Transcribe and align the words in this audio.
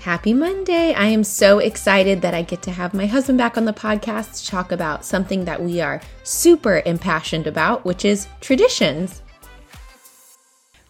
Happy 0.00 0.32
Monday. 0.32 0.94
I 0.94 1.08
am 1.08 1.22
so 1.22 1.58
excited 1.58 2.22
that 2.22 2.32
I 2.32 2.40
get 2.40 2.62
to 2.62 2.70
have 2.70 2.94
my 2.94 3.04
husband 3.04 3.36
back 3.36 3.58
on 3.58 3.66
the 3.66 3.74
podcast 3.74 4.40
to 4.40 4.46
talk 4.46 4.72
about 4.72 5.04
something 5.04 5.44
that 5.44 5.62
we 5.62 5.82
are 5.82 6.00
super 6.22 6.82
impassioned 6.86 7.46
about, 7.46 7.84
which 7.84 8.06
is 8.06 8.26
traditions. 8.40 9.20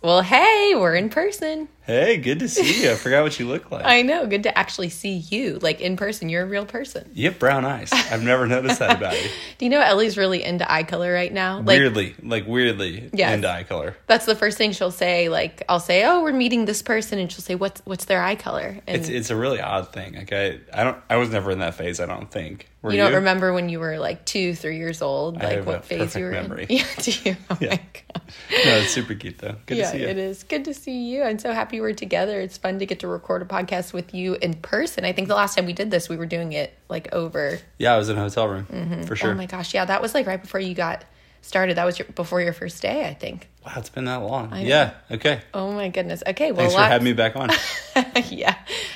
Well, 0.00 0.22
hey, 0.22 0.74
we're 0.76 0.94
in 0.94 1.10
person. 1.10 1.68
Hey, 1.90 2.18
good 2.18 2.38
to 2.38 2.48
see 2.48 2.82
you. 2.84 2.92
I 2.92 2.94
forgot 2.94 3.24
what 3.24 3.38
you 3.40 3.48
look 3.48 3.72
like. 3.72 3.84
I 3.84 4.02
know, 4.02 4.24
good 4.26 4.44
to 4.44 4.56
actually 4.56 4.90
see 4.90 5.16
you, 5.16 5.58
like 5.58 5.80
in 5.80 5.96
person. 5.96 6.28
You're 6.28 6.44
a 6.44 6.46
real 6.46 6.64
person. 6.64 7.10
You 7.14 7.28
have 7.30 7.38
brown 7.40 7.64
eyes. 7.64 7.90
I've 7.92 8.22
never 8.22 8.46
noticed 8.46 8.78
that 8.78 8.96
about 8.96 9.20
you. 9.20 9.28
Do 9.58 9.64
you 9.64 9.70
know 9.70 9.80
Ellie's 9.80 10.16
really 10.16 10.44
into 10.44 10.70
eye 10.70 10.84
color 10.84 11.12
right 11.12 11.32
now? 11.32 11.56
Like, 11.58 11.66
weirdly, 11.78 12.14
like 12.22 12.46
weirdly 12.46 13.10
Yes. 13.12 13.34
into 13.34 13.50
eye 13.50 13.64
color. 13.64 13.96
That's 14.06 14.24
the 14.24 14.36
first 14.36 14.56
thing 14.56 14.70
she'll 14.70 14.92
say. 14.92 15.28
Like, 15.28 15.64
I'll 15.68 15.80
say, 15.80 16.04
"Oh, 16.04 16.22
we're 16.22 16.32
meeting 16.32 16.64
this 16.64 16.80
person," 16.80 17.18
and 17.18 17.30
she'll 17.30 17.42
say, 17.42 17.56
"What's 17.56 17.82
what's 17.84 18.04
their 18.04 18.22
eye 18.22 18.36
color?" 18.36 18.78
And 18.86 18.96
It's 18.96 19.08
it's 19.08 19.30
a 19.30 19.36
really 19.36 19.60
odd 19.60 19.92
thing. 19.92 20.14
Like 20.14 20.32
I, 20.32 20.60
I 20.72 20.84
don't 20.84 20.96
I 21.10 21.16
was 21.16 21.30
never 21.30 21.50
in 21.50 21.58
that 21.58 21.74
phase. 21.74 21.98
I 21.98 22.06
don't 22.06 22.30
think. 22.30 22.68
Were 22.82 22.92
you 22.92 22.96
don't 22.98 23.12
remember 23.16 23.52
when 23.52 23.68
you 23.68 23.78
were 23.78 23.98
like 23.98 24.24
two, 24.24 24.54
three 24.54 24.78
years 24.78 25.02
old, 25.02 25.42
like 25.42 25.66
what 25.66 25.84
phase 25.84 26.16
you 26.16 26.24
were 26.24 26.30
memory. 26.30 26.64
in? 26.68 26.76
Yeah, 26.78 26.84
do 27.02 27.12
you? 27.24 27.36
Oh 27.50 27.58
Yeah. 27.60 27.70
my 27.70 27.76
god. 27.92 28.22
No, 28.64 28.76
it's 28.78 28.90
super 28.94 29.14
cute 29.14 29.36
though. 29.38 29.56
Good 29.66 29.76
yeah, 29.76 29.84
to 29.84 29.90
see 29.90 30.00
you. 30.02 30.08
it 30.08 30.16
is 30.16 30.44
good 30.44 30.64
to 30.64 30.72
see 30.72 31.10
you. 31.10 31.22
I'm 31.22 31.38
so 31.38 31.52
happy 31.52 31.79
we're 31.80 31.94
together. 31.94 32.40
It's 32.40 32.58
fun 32.58 32.78
to 32.78 32.86
get 32.86 33.00
to 33.00 33.08
record 33.08 33.42
a 33.42 33.44
podcast 33.44 33.92
with 33.92 34.14
you 34.14 34.34
in 34.34 34.54
person. 34.54 35.04
I 35.04 35.12
think 35.12 35.28
the 35.28 35.34
last 35.34 35.56
time 35.56 35.66
we 35.66 35.72
did 35.72 35.90
this, 35.90 36.08
we 36.08 36.16
were 36.16 36.26
doing 36.26 36.52
it 36.52 36.72
like 36.88 37.12
over. 37.12 37.58
Yeah, 37.78 37.94
I 37.94 37.98
was 37.98 38.08
in 38.08 38.16
a 38.16 38.20
hotel 38.20 38.48
room 38.48 38.66
mm-hmm. 38.66 39.02
for 39.02 39.16
sure. 39.16 39.32
Oh 39.32 39.34
my 39.34 39.46
gosh, 39.46 39.74
yeah, 39.74 39.84
that 39.84 40.02
was 40.02 40.14
like 40.14 40.26
right 40.26 40.40
before 40.40 40.60
you 40.60 40.74
got 40.74 41.04
started. 41.42 41.76
That 41.76 41.84
was 41.84 41.98
your, 41.98 42.06
before 42.14 42.40
your 42.40 42.52
first 42.52 42.82
day, 42.82 43.06
I 43.08 43.14
think. 43.14 43.48
wow, 43.64 43.72
it's 43.76 43.88
been 43.90 44.04
that 44.06 44.16
long. 44.22 44.54
Yeah. 44.56 44.92
Okay. 45.10 45.40
Oh 45.54 45.72
my 45.72 45.88
goodness. 45.88 46.22
Okay, 46.26 46.52
well, 46.52 46.60
Thanks 46.60 46.74
for 46.74 46.80
lots- 46.80 46.92
having 46.92 47.04
me 47.04 47.12
back 47.12 47.36
on. 47.36 47.50
yeah, 48.30 48.54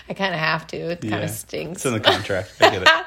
I 0.09 0.15
kind 0.15 0.33
of 0.35 0.41
have 0.41 0.67
to. 0.69 0.77
It 0.77 1.01
kind 1.01 1.13
Yeah. 1.15 1.19
of 1.21 1.31
stinks. 1.31 1.79
It's 1.79 1.87
in 1.87 1.93
the 1.95 2.01
contract. 2.01 2.53
I 2.61 2.71
get 2.71 2.83
it. 2.83 2.89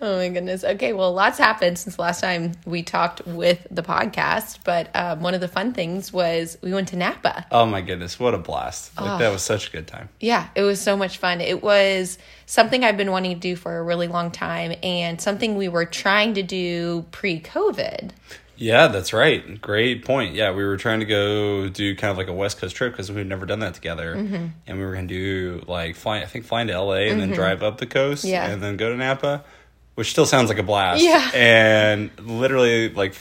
Oh 0.00 0.16
my 0.18 0.28
goodness. 0.28 0.64
Okay, 0.64 0.92
well, 0.92 1.14
lots 1.14 1.38
happened 1.38 1.78
since 1.78 1.96
the 1.96 2.02
last 2.02 2.20
time 2.20 2.52
we 2.66 2.82
talked 2.82 3.24
with 3.26 3.66
the 3.70 3.82
podcast. 3.82 4.58
But 4.62 4.94
um, 4.94 5.22
one 5.22 5.32
of 5.34 5.40
the 5.40 5.48
fun 5.48 5.72
things 5.72 6.12
was 6.12 6.58
we 6.60 6.74
went 6.74 6.88
to 6.88 6.96
Napa. 6.96 7.46
Oh 7.50 7.64
my 7.64 7.80
goodness, 7.80 8.18
what 8.20 8.34
a 8.34 8.38
blast! 8.38 9.00
Like 9.00 9.20
that 9.20 9.30
was 9.32 9.40
such 9.42 9.68
a 9.68 9.70
good 9.70 9.86
time. 9.86 10.10
Yeah, 10.20 10.48
it 10.56 10.62
was 10.62 10.78
so 10.80 10.94
much 10.96 11.18
fun. 11.18 11.40
It 11.40 11.62
was 11.62 12.18
something 12.44 12.84
I've 12.84 12.98
been 12.98 13.12
wanting 13.12 13.34
to 13.34 13.40
do 13.40 13.56
for 13.56 13.78
a 13.78 13.82
really 13.82 14.08
long 14.08 14.30
time 14.30 14.74
and 14.82 15.18
something 15.20 15.56
we 15.56 15.68
were 15.68 15.86
trying 15.86 16.34
to 16.34 16.42
do 16.42 17.06
pre 17.10 17.40
COVID. 17.40 18.10
Yeah, 18.56 18.88
that's 18.88 19.12
right. 19.12 19.60
Great 19.60 20.04
point. 20.04 20.34
Yeah, 20.34 20.52
we 20.52 20.64
were 20.64 20.76
trying 20.76 21.00
to 21.00 21.06
go 21.06 21.68
do 21.68 21.94
kind 21.96 22.10
of 22.10 22.16
like 22.16 22.28
a 22.28 22.32
West 22.32 22.58
Coast 22.58 22.76
trip 22.76 22.92
because 22.92 23.10
we've 23.10 23.26
never 23.26 23.46
done 23.46 23.60
that 23.60 23.74
together, 23.74 24.14
Mm-hmm. 24.14 24.46
and 24.66 24.78
we 24.78 24.84
were 24.84 24.92
going 24.92 25.08
to 25.08 25.14
do 25.14 25.64
like 25.66 25.96
flying. 25.96 26.22
I 26.22 26.26
think 26.26 26.44
flying 26.44 26.68
to 26.68 26.78
LA 26.80 27.08
and 27.10 27.20
then 27.20 27.30
drive 27.32 27.62
up 27.62 27.78
the 27.78 27.86
coast, 27.86 28.24
Yeah. 28.24 28.46
and 28.46 28.62
then 28.62 28.76
go 28.76 28.90
to 28.90 28.96
Napa, 28.96 29.44
which 29.96 30.10
still 30.10 30.26
sounds 30.26 30.48
like 30.48 30.58
a 30.58 30.62
blast. 30.62 31.02
Yeah. 31.02 31.30
and 31.34 32.10
literally 32.20 32.90
like 32.90 33.14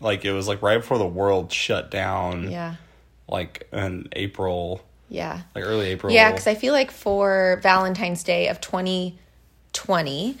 like 0.00 0.24
it 0.24 0.32
was 0.32 0.48
like 0.48 0.60
right 0.62 0.78
before 0.78 0.98
the 0.98 1.06
world 1.06 1.52
shut 1.52 1.90
down. 1.90 2.50
Yeah. 2.50 2.74
like 3.28 3.68
in 3.72 4.08
April, 4.12 4.82
Yeah. 5.08 5.42
like 5.54 5.64
early 5.64 5.86
April. 5.88 6.12
Yeah, 6.12 6.30
because 6.30 6.46
I 6.46 6.54
feel 6.54 6.72
like 6.72 6.90
for 6.90 7.58
Valentine's 7.62 8.22
Day 8.24 8.48
of 8.48 8.60
2020, 8.60 10.36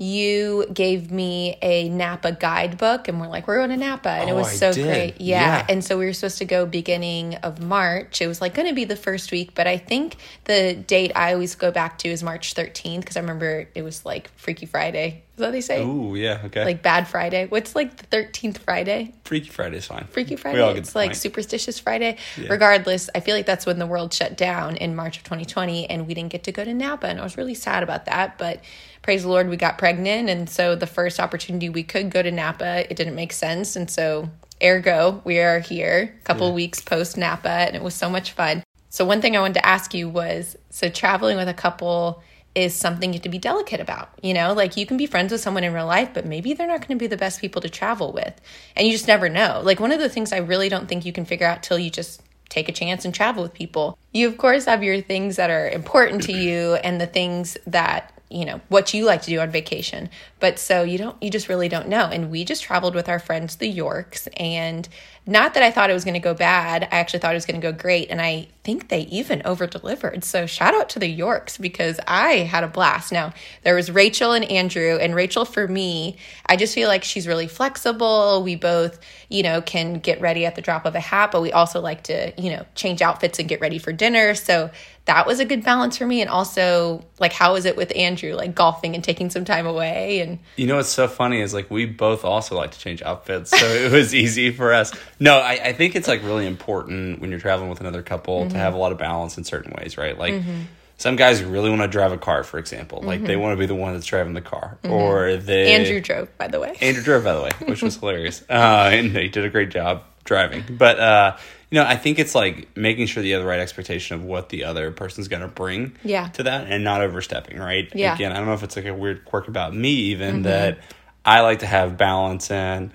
you 0.00 0.64
gave 0.72 1.10
me 1.12 1.58
a 1.60 1.90
Napa 1.90 2.32
guidebook, 2.32 3.06
and 3.06 3.20
we're 3.20 3.28
like, 3.28 3.46
we're 3.46 3.58
going 3.58 3.68
to 3.68 3.76
Napa, 3.76 4.08
and 4.08 4.30
it 4.30 4.32
Oh, 4.32 4.36
was 4.36 4.48
I 4.48 4.72
so 4.72 4.72
great. 4.72 5.20
Yeah. 5.20 5.58
Yeah. 5.58 5.66
and 5.68 5.84
so 5.84 5.98
we 5.98 6.06
were 6.06 6.14
supposed 6.14 6.38
to 6.38 6.46
go 6.46 6.64
beginning 6.64 7.34
of 7.36 7.60
March. 7.60 8.22
It 8.22 8.26
was 8.26 8.40
like 8.40 8.54
going 8.54 8.66
to 8.68 8.74
be 8.74 8.86
the 8.86 8.96
first 8.96 9.30
week, 9.30 9.54
but 9.54 9.66
I 9.66 9.76
think 9.76 10.16
the 10.44 10.74
date 10.74 11.12
I 11.14 11.34
always 11.34 11.54
go 11.54 11.70
back 11.70 11.98
to 11.98 12.08
is 12.08 12.22
March 12.22 12.54
13th 12.54 13.00
because 13.00 13.16
I 13.18 13.20
remember 13.20 13.68
it 13.74 13.82
was 13.82 14.06
like 14.06 14.30
Freaky 14.36 14.64
Friday. 14.64 15.22
Is 15.40 15.42
that 15.42 15.46
what 15.46 15.52
they 15.52 15.60
say? 15.62 15.82
Ooh, 15.82 16.14
yeah. 16.16 16.42
Okay. 16.44 16.66
Like 16.66 16.82
Bad 16.82 17.08
Friday. 17.08 17.46
What's 17.46 17.74
like 17.74 17.96
the 17.96 18.06
13th 18.14 18.58
Friday? 18.58 19.14
Freaky 19.24 19.48
Friday's 19.48 19.86
fine. 19.86 20.04
Freaky 20.10 20.36
Friday. 20.36 20.58
We 20.58 20.62
all 20.62 20.74
get 20.74 20.80
it's 20.80 20.94
like 20.94 21.12
point. 21.12 21.16
Superstitious 21.16 21.78
Friday. 21.78 22.18
Regardless, 22.36 23.08
I 23.14 23.20
feel 23.20 23.34
like 23.34 23.46
that's 23.46 23.64
when 23.64 23.78
the 23.78 23.86
world 23.86 24.12
shut 24.12 24.36
down 24.36 24.76
in 24.76 24.94
March 24.94 25.16
of 25.16 25.24
2020, 25.24 25.88
and 25.88 26.06
we 26.06 26.12
didn't 26.12 26.30
get 26.30 26.44
to 26.44 26.52
go 26.52 26.62
to 26.62 26.74
Napa, 26.74 27.06
and 27.06 27.18
I 27.18 27.22
was 27.22 27.38
really 27.38 27.54
sad 27.54 27.82
about 27.82 28.04
that. 28.04 28.36
But 28.36 28.62
praise 29.00 29.22
the 29.22 29.30
Lord, 29.30 29.48
we 29.48 29.56
got 29.56 29.78
pregnant, 29.78 30.28
and 30.28 30.50
so 30.50 30.76
the 30.76 30.86
first 30.86 31.18
opportunity 31.18 31.70
we 31.70 31.84
could 31.84 32.10
go 32.10 32.20
to 32.20 32.30
Napa, 32.30 32.84
it 32.90 32.96
didn't 32.96 33.14
make 33.14 33.32
sense, 33.32 33.76
and 33.76 33.90
so 33.90 34.28
ergo, 34.62 35.22
we 35.24 35.38
are 35.38 35.60
here 35.60 36.14
a 36.20 36.24
couple 36.24 36.52
weeks 36.52 36.82
post 36.82 37.16
Napa, 37.16 37.48
and 37.48 37.74
it 37.74 37.82
was 37.82 37.94
so 37.94 38.10
much 38.10 38.32
fun. 38.32 38.62
So 38.90 39.06
one 39.06 39.22
thing 39.22 39.38
I 39.38 39.40
wanted 39.40 39.54
to 39.54 39.66
ask 39.66 39.94
you 39.94 40.06
was, 40.10 40.58
so 40.68 40.90
traveling 40.90 41.38
with 41.38 41.48
a 41.48 41.54
couple 41.54 42.22
is 42.54 42.74
something 42.74 43.10
you 43.10 43.18
have 43.18 43.22
to 43.22 43.28
be 43.28 43.38
delicate 43.38 43.80
about. 43.80 44.10
You 44.22 44.34
know, 44.34 44.52
like 44.52 44.76
you 44.76 44.86
can 44.86 44.96
be 44.96 45.06
friends 45.06 45.32
with 45.32 45.40
someone 45.40 45.64
in 45.64 45.72
real 45.72 45.86
life, 45.86 46.10
but 46.12 46.26
maybe 46.26 46.52
they're 46.52 46.66
not 46.66 46.80
going 46.80 46.98
to 46.98 47.02
be 47.02 47.06
the 47.06 47.16
best 47.16 47.40
people 47.40 47.62
to 47.62 47.68
travel 47.68 48.12
with. 48.12 48.40
And 48.76 48.86
you 48.86 48.92
just 48.92 49.06
never 49.06 49.28
know. 49.28 49.60
Like 49.62 49.80
one 49.80 49.92
of 49.92 50.00
the 50.00 50.08
things 50.08 50.32
I 50.32 50.38
really 50.38 50.68
don't 50.68 50.88
think 50.88 51.04
you 51.04 51.12
can 51.12 51.24
figure 51.24 51.46
out 51.46 51.62
till 51.62 51.78
you 51.78 51.90
just 51.90 52.22
take 52.48 52.68
a 52.68 52.72
chance 52.72 53.04
and 53.04 53.14
travel 53.14 53.42
with 53.42 53.54
people. 53.54 53.96
You, 54.12 54.26
of 54.26 54.36
course, 54.36 54.64
have 54.64 54.82
your 54.82 55.00
things 55.00 55.36
that 55.36 55.50
are 55.50 55.68
important 55.70 56.24
to 56.24 56.32
you 56.32 56.74
and 56.84 57.00
the 57.00 57.06
things 57.06 57.56
that 57.66 58.12
you 58.30 58.44
know 58.44 58.60
what 58.68 58.94
you 58.94 59.04
like 59.04 59.22
to 59.22 59.30
do 59.30 59.40
on 59.40 59.50
vacation 59.50 60.08
but 60.38 60.56
so 60.56 60.84
you 60.84 60.96
don't 60.96 61.20
you 61.20 61.28
just 61.28 61.48
really 61.48 61.68
don't 61.68 61.88
know 61.88 62.04
and 62.04 62.30
we 62.30 62.44
just 62.44 62.62
traveled 62.62 62.94
with 62.94 63.08
our 63.08 63.18
friends 63.18 63.56
the 63.56 63.66
yorks 63.66 64.28
and 64.36 64.88
not 65.26 65.54
that 65.54 65.64
i 65.64 65.70
thought 65.70 65.90
it 65.90 65.94
was 65.94 66.04
going 66.04 66.14
to 66.14 66.20
go 66.20 66.32
bad 66.32 66.84
i 66.92 66.98
actually 66.98 67.18
thought 67.18 67.32
it 67.32 67.36
was 67.36 67.44
going 67.44 67.60
to 67.60 67.72
go 67.72 67.76
great 67.76 68.08
and 68.08 68.22
i 68.22 68.46
think 68.70 68.88
they 68.88 69.00
even 69.00 69.42
over 69.44 69.66
delivered 69.66 70.22
so 70.22 70.46
shout 70.46 70.74
out 70.74 70.88
to 70.88 71.00
the 71.00 71.08
yorks 71.08 71.58
because 71.58 71.98
i 72.06 72.36
had 72.38 72.62
a 72.62 72.68
blast. 72.68 73.10
Now 73.10 73.32
there 73.64 73.74
was 73.74 73.90
rachel 73.90 74.32
and 74.32 74.44
andrew 74.44 74.96
and 74.96 75.12
rachel 75.12 75.44
for 75.44 75.66
me 75.66 76.16
i 76.46 76.56
just 76.56 76.72
feel 76.72 76.86
like 76.86 77.02
she's 77.02 77.26
really 77.26 77.48
flexible. 77.48 78.42
We 78.44 78.54
both 78.54 79.00
you 79.28 79.42
know 79.42 79.60
can 79.60 79.94
get 79.94 80.20
ready 80.20 80.46
at 80.46 80.54
the 80.54 80.62
drop 80.62 80.86
of 80.86 80.94
a 80.94 81.00
hat 81.00 81.32
but 81.32 81.42
we 81.42 81.50
also 81.52 81.80
like 81.80 82.04
to 82.04 82.32
you 82.40 82.50
know 82.50 82.64
change 82.76 83.02
outfits 83.02 83.40
and 83.40 83.48
get 83.48 83.60
ready 83.60 83.78
for 83.78 83.92
dinner. 83.92 84.34
So 84.34 84.70
that 85.06 85.26
was 85.26 85.40
a 85.40 85.44
good 85.44 85.64
balance 85.64 85.96
for 85.96 86.06
me. 86.06 86.20
And 86.20 86.30
also 86.30 87.04
like 87.18 87.32
how 87.32 87.54
was 87.54 87.64
it 87.64 87.76
with 87.76 87.92
andrew 87.96 88.34
like 88.34 88.54
golfing 88.54 88.94
and 88.94 89.02
taking 89.02 89.30
some 89.30 89.44
time 89.44 89.66
away? 89.66 90.20
And 90.20 90.38
You 90.56 90.66
know 90.68 90.76
what's 90.76 90.88
so 90.88 91.08
funny 91.08 91.40
is 91.40 91.52
like 91.52 91.70
we 91.70 91.86
both 91.86 92.24
also 92.24 92.56
like 92.56 92.70
to 92.72 92.78
change 92.78 93.02
outfits, 93.02 93.50
so 93.50 93.66
it 93.66 93.90
was 93.90 94.14
easy 94.24 94.52
for 94.52 94.72
us. 94.72 94.92
No, 95.18 95.38
I, 95.38 95.52
I 95.64 95.72
think 95.72 95.96
it's 95.96 96.06
like 96.06 96.22
really 96.22 96.46
important 96.46 97.20
when 97.20 97.30
you're 97.30 97.40
traveling 97.40 97.70
with 97.70 97.80
another 97.80 98.02
couple 98.02 98.48
to 98.48 98.58
Mm-hmm. 98.60 98.66
have 98.66 98.74
a 98.74 98.78
lot 98.78 98.92
of 98.92 98.98
balance 98.98 99.38
in 99.38 99.44
certain 99.44 99.72
ways, 99.78 99.96
right? 99.98 100.16
Like 100.16 100.34
mm-hmm. 100.34 100.62
some 100.96 101.16
guys 101.16 101.42
really 101.42 101.70
want 101.70 101.82
to 101.82 101.88
drive 101.88 102.12
a 102.12 102.18
car, 102.18 102.44
for 102.44 102.58
example, 102.58 103.02
like 103.02 103.22
they 103.22 103.34
mm-hmm. 103.34 103.42
want 103.42 103.52
to 103.54 103.58
be 103.58 103.66
the 103.66 103.74
one 103.74 103.94
that's 103.94 104.06
driving 104.06 104.34
the 104.34 104.40
car, 104.40 104.78
or 104.84 105.36
they 105.36 105.72
andrew 105.72 106.00
drove 106.00 106.36
by 106.38 106.48
the 106.48 106.60
way 106.60 106.76
Andrew 106.80 107.02
drove, 107.02 107.24
by 107.24 107.34
the 107.34 107.42
way, 107.42 107.50
which 107.66 107.82
was 107.82 107.96
hilarious. 108.00 108.42
Uh, 108.48 108.90
and 108.92 109.16
he 109.16 109.28
did 109.28 109.44
a 109.44 109.50
great 109.50 109.70
job 109.70 110.04
driving. 110.24 110.64
But, 110.70 111.00
uh, 111.00 111.36
you 111.70 111.80
know, 111.80 111.84
I 111.84 111.96
think 111.96 112.18
it's 112.18 112.34
like 112.34 112.76
making 112.76 113.06
sure 113.06 113.22
that 113.22 113.28
you 113.28 113.34
have 113.34 113.42
the 113.42 113.48
right 113.48 113.60
expectation 113.60 114.16
of 114.16 114.24
what 114.24 114.48
the 114.48 114.64
other 114.64 114.90
person's 114.90 115.28
going 115.28 115.42
to 115.42 115.48
bring 115.48 115.96
Yeah. 116.04 116.28
to 116.28 116.44
that 116.44 116.66
and 116.68 116.84
not 116.84 117.00
overstepping, 117.00 117.58
right? 117.58 117.90
Yeah. 117.94 118.14
Again, 118.14 118.32
I 118.32 118.36
don't 118.36 118.46
know 118.46 118.54
if 118.54 118.62
it's 118.62 118.76
like 118.76 118.86
a 118.86 118.94
weird 118.94 119.24
quirk 119.24 119.48
about 119.48 119.74
me, 119.74 119.90
even 119.90 120.42
that 120.42 120.78
I 121.24 121.40
like 121.40 121.60
to 121.60 121.66
have 121.66 121.96
balance 121.96 122.50
and 122.50 122.90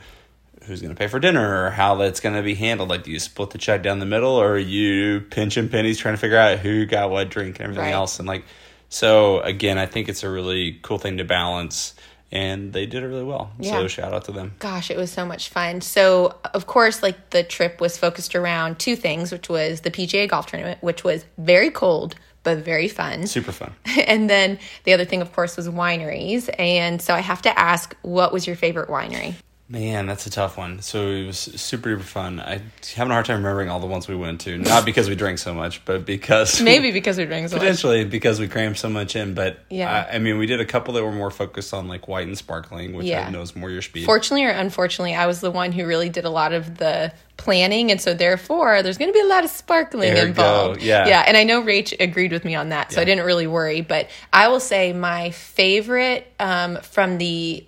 who's 0.66 0.82
going 0.82 0.94
to 0.94 0.98
pay 0.98 1.08
for 1.08 1.20
dinner 1.20 1.66
or 1.66 1.70
how 1.70 1.96
that's 1.96 2.20
going 2.20 2.36
to 2.36 2.42
be 2.42 2.56
handled. 2.56 2.90
Like, 2.90 3.04
do 3.04 3.12
you 3.12 3.20
split 3.20 3.52
the 3.52 3.58
check 3.58 3.84
down 3.84 4.00
the 4.00 4.06
middle 4.06 4.32
or 4.34 4.54
are 4.54 4.58
you 4.58 5.22
pinching 5.22 5.70
pennies 5.70 5.98
trying 5.98 6.16
to 6.16 6.20
figure 6.20 6.38
out 6.38 6.60
who 6.60 6.86
got 6.86 7.10
what 7.10 7.30
drink 7.30 7.58
and 7.58 7.64
everything 7.66 7.86
Right. 7.86 7.94
else? 7.94 8.20
And 8.20 8.28
like, 8.28 8.46
so 8.90 9.40
again, 9.42 9.78
I 9.78 9.86
think 9.86 10.10
it's 10.10 10.24
a 10.24 10.30
really 10.30 10.80
cool 10.82 10.98
thing 10.98 11.18
to 11.18 11.24
balance. 11.24 11.94
And 12.32 12.74
they 12.74 12.86
did 12.86 13.04
it 13.04 13.08
really 13.08 13.24
well. 13.24 13.52
Yeah. 13.60 13.74
So 13.74 13.88
shout 13.88 14.14
out 14.14 14.26
to 14.26 14.32
them. 14.32 14.56
Gosh, 14.60 14.90
it 14.92 14.98
was 14.98 15.12
so 15.12 15.26
much 15.26 15.50
fun. 15.50 15.80
So, 15.82 16.36
of 16.54 16.66
course, 16.66 17.02
like 17.04 17.30
the 17.30 17.44
trip 17.44 17.80
was 17.80 17.98
focused 17.98 18.36
around 18.36 18.80
two 18.80 18.96
things, 18.96 19.32
which 19.32 19.48
was 19.48 19.82
the 19.82 19.92
PGA 19.92 20.28
golf 20.28 20.48
tournament, 20.48 20.82
which 20.82 21.04
was 21.04 21.24
very 21.38 21.70
cold 21.70 22.16
but 22.44 22.60
very 22.60 22.88
fun. 22.88 23.26
Super 23.28 23.52
fun. 23.52 23.74
And 24.08 24.30
then 24.30 24.60
the 24.84 24.94
other 24.94 25.04
thing, 25.06 25.22
of 25.22 25.34
course, 25.34 25.58
was 25.58 25.68
wineries. 25.68 26.48
And 26.60 27.02
so 27.02 27.14
I 27.14 27.20
have 27.20 27.42
to 27.44 27.60
ask, 27.60 27.96
what 28.02 28.32
was 28.32 28.46
your 28.46 28.56
favorite 28.56 28.88
winery? 28.90 29.34
Man, 29.68 30.06
that's 30.06 30.28
a 30.28 30.30
tough 30.30 30.60
one. 30.60 30.80
So 30.82 31.08
it 31.08 31.26
was 31.26 31.40
super 31.40 31.98
duper 31.98 32.02
fun. 32.04 32.40
I 32.40 32.62
having 32.96 33.10
a 33.10 33.16
hard 33.16 33.26
time 33.26 33.38
remembering 33.38 33.68
all 33.68 33.80
the 33.80 33.88
ones 33.88 34.08
we 34.08 34.16
went 34.16 34.42
to. 34.42 34.60
Not 34.60 34.86
because 34.86 35.10
we 35.10 35.16
drank 35.16 35.40
so 35.40 35.56
much, 35.56 35.84
but 35.86 36.06
because 36.06 36.62
Maybe 36.64 36.92
because 36.92 37.18
we 37.18 37.26
drank 37.26 37.50
so 37.50 37.56
much. 37.56 37.62
potentially 37.62 38.06
because 38.06 38.40
we 38.40 38.48
crammed 38.48 38.78
so 38.78 38.90
much 38.90 39.16
in. 39.16 39.34
But 39.34 39.58
Yeah. 39.72 40.08
I, 40.12 40.18
I 40.18 40.20
mean, 40.20 40.38
we 40.38 40.46
did 40.46 40.60
a 40.62 40.66
couple 40.66 40.94
that 40.94 41.04
were 41.04 41.12
more 41.12 41.32
focused 41.32 41.74
on 41.74 41.88
like 41.88 42.08
white 42.08 42.28
and 42.28 42.38
sparkling, 42.38 42.94
which 42.94 43.08
Yeah. 43.08 43.26
I 43.26 43.32
know 43.32 43.42
is 43.42 43.56
more 43.56 43.72
your 43.72 43.82
speed. 43.82 44.06
Fortunately 44.06 44.46
or 44.46 44.52
unfortunately, 44.52 45.16
I 45.16 45.26
was 45.26 45.42
the 45.42 45.50
one 45.50 45.72
who 45.72 45.88
really 45.88 46.10
did 46.10 46.26
a 46.26 46.30
lot 46.30 46.54
of 46.54 46.78
the 46.78 47.12
planning, 47.38 47.90
and 47.90 48.00
so 48.00 48.14
therefore, 48.14 48.84
there's 48.84 49.00
going 49.00 49.10
to 49.10 49.14
be 49.14 49.20
a 49.20 49.28
lot 49.28 49.44
of 49.44 49.50
sparkling 49.50 50.16
you 50.16 50.22
involved. 50.22 50.84
Yeah. 50.84 51.08
yeah. 51.08 51.24
And 51.28 51.36
I 51.36 51.44
know 51.44 51.64
Rach 51.64 51.92
agreed 52.00 52.32
with 52.32 52.46
me 52.46 52.54
on 52.54 52.70
that, 52.70 52.92
so 52.92 53.02
I 53.02 53.04
didn't 53.04 53.26
really 53.26 53.48
worry. 53.48 53.82
But 53.82 54.10
I 54.32 54.48
will 54.50 54.60
say 54.60 54.94
my 54.94 55.32
favorite 55.32 56.32
um, 56.40 56.78
from 56.84 57.18
the 57.18 57.66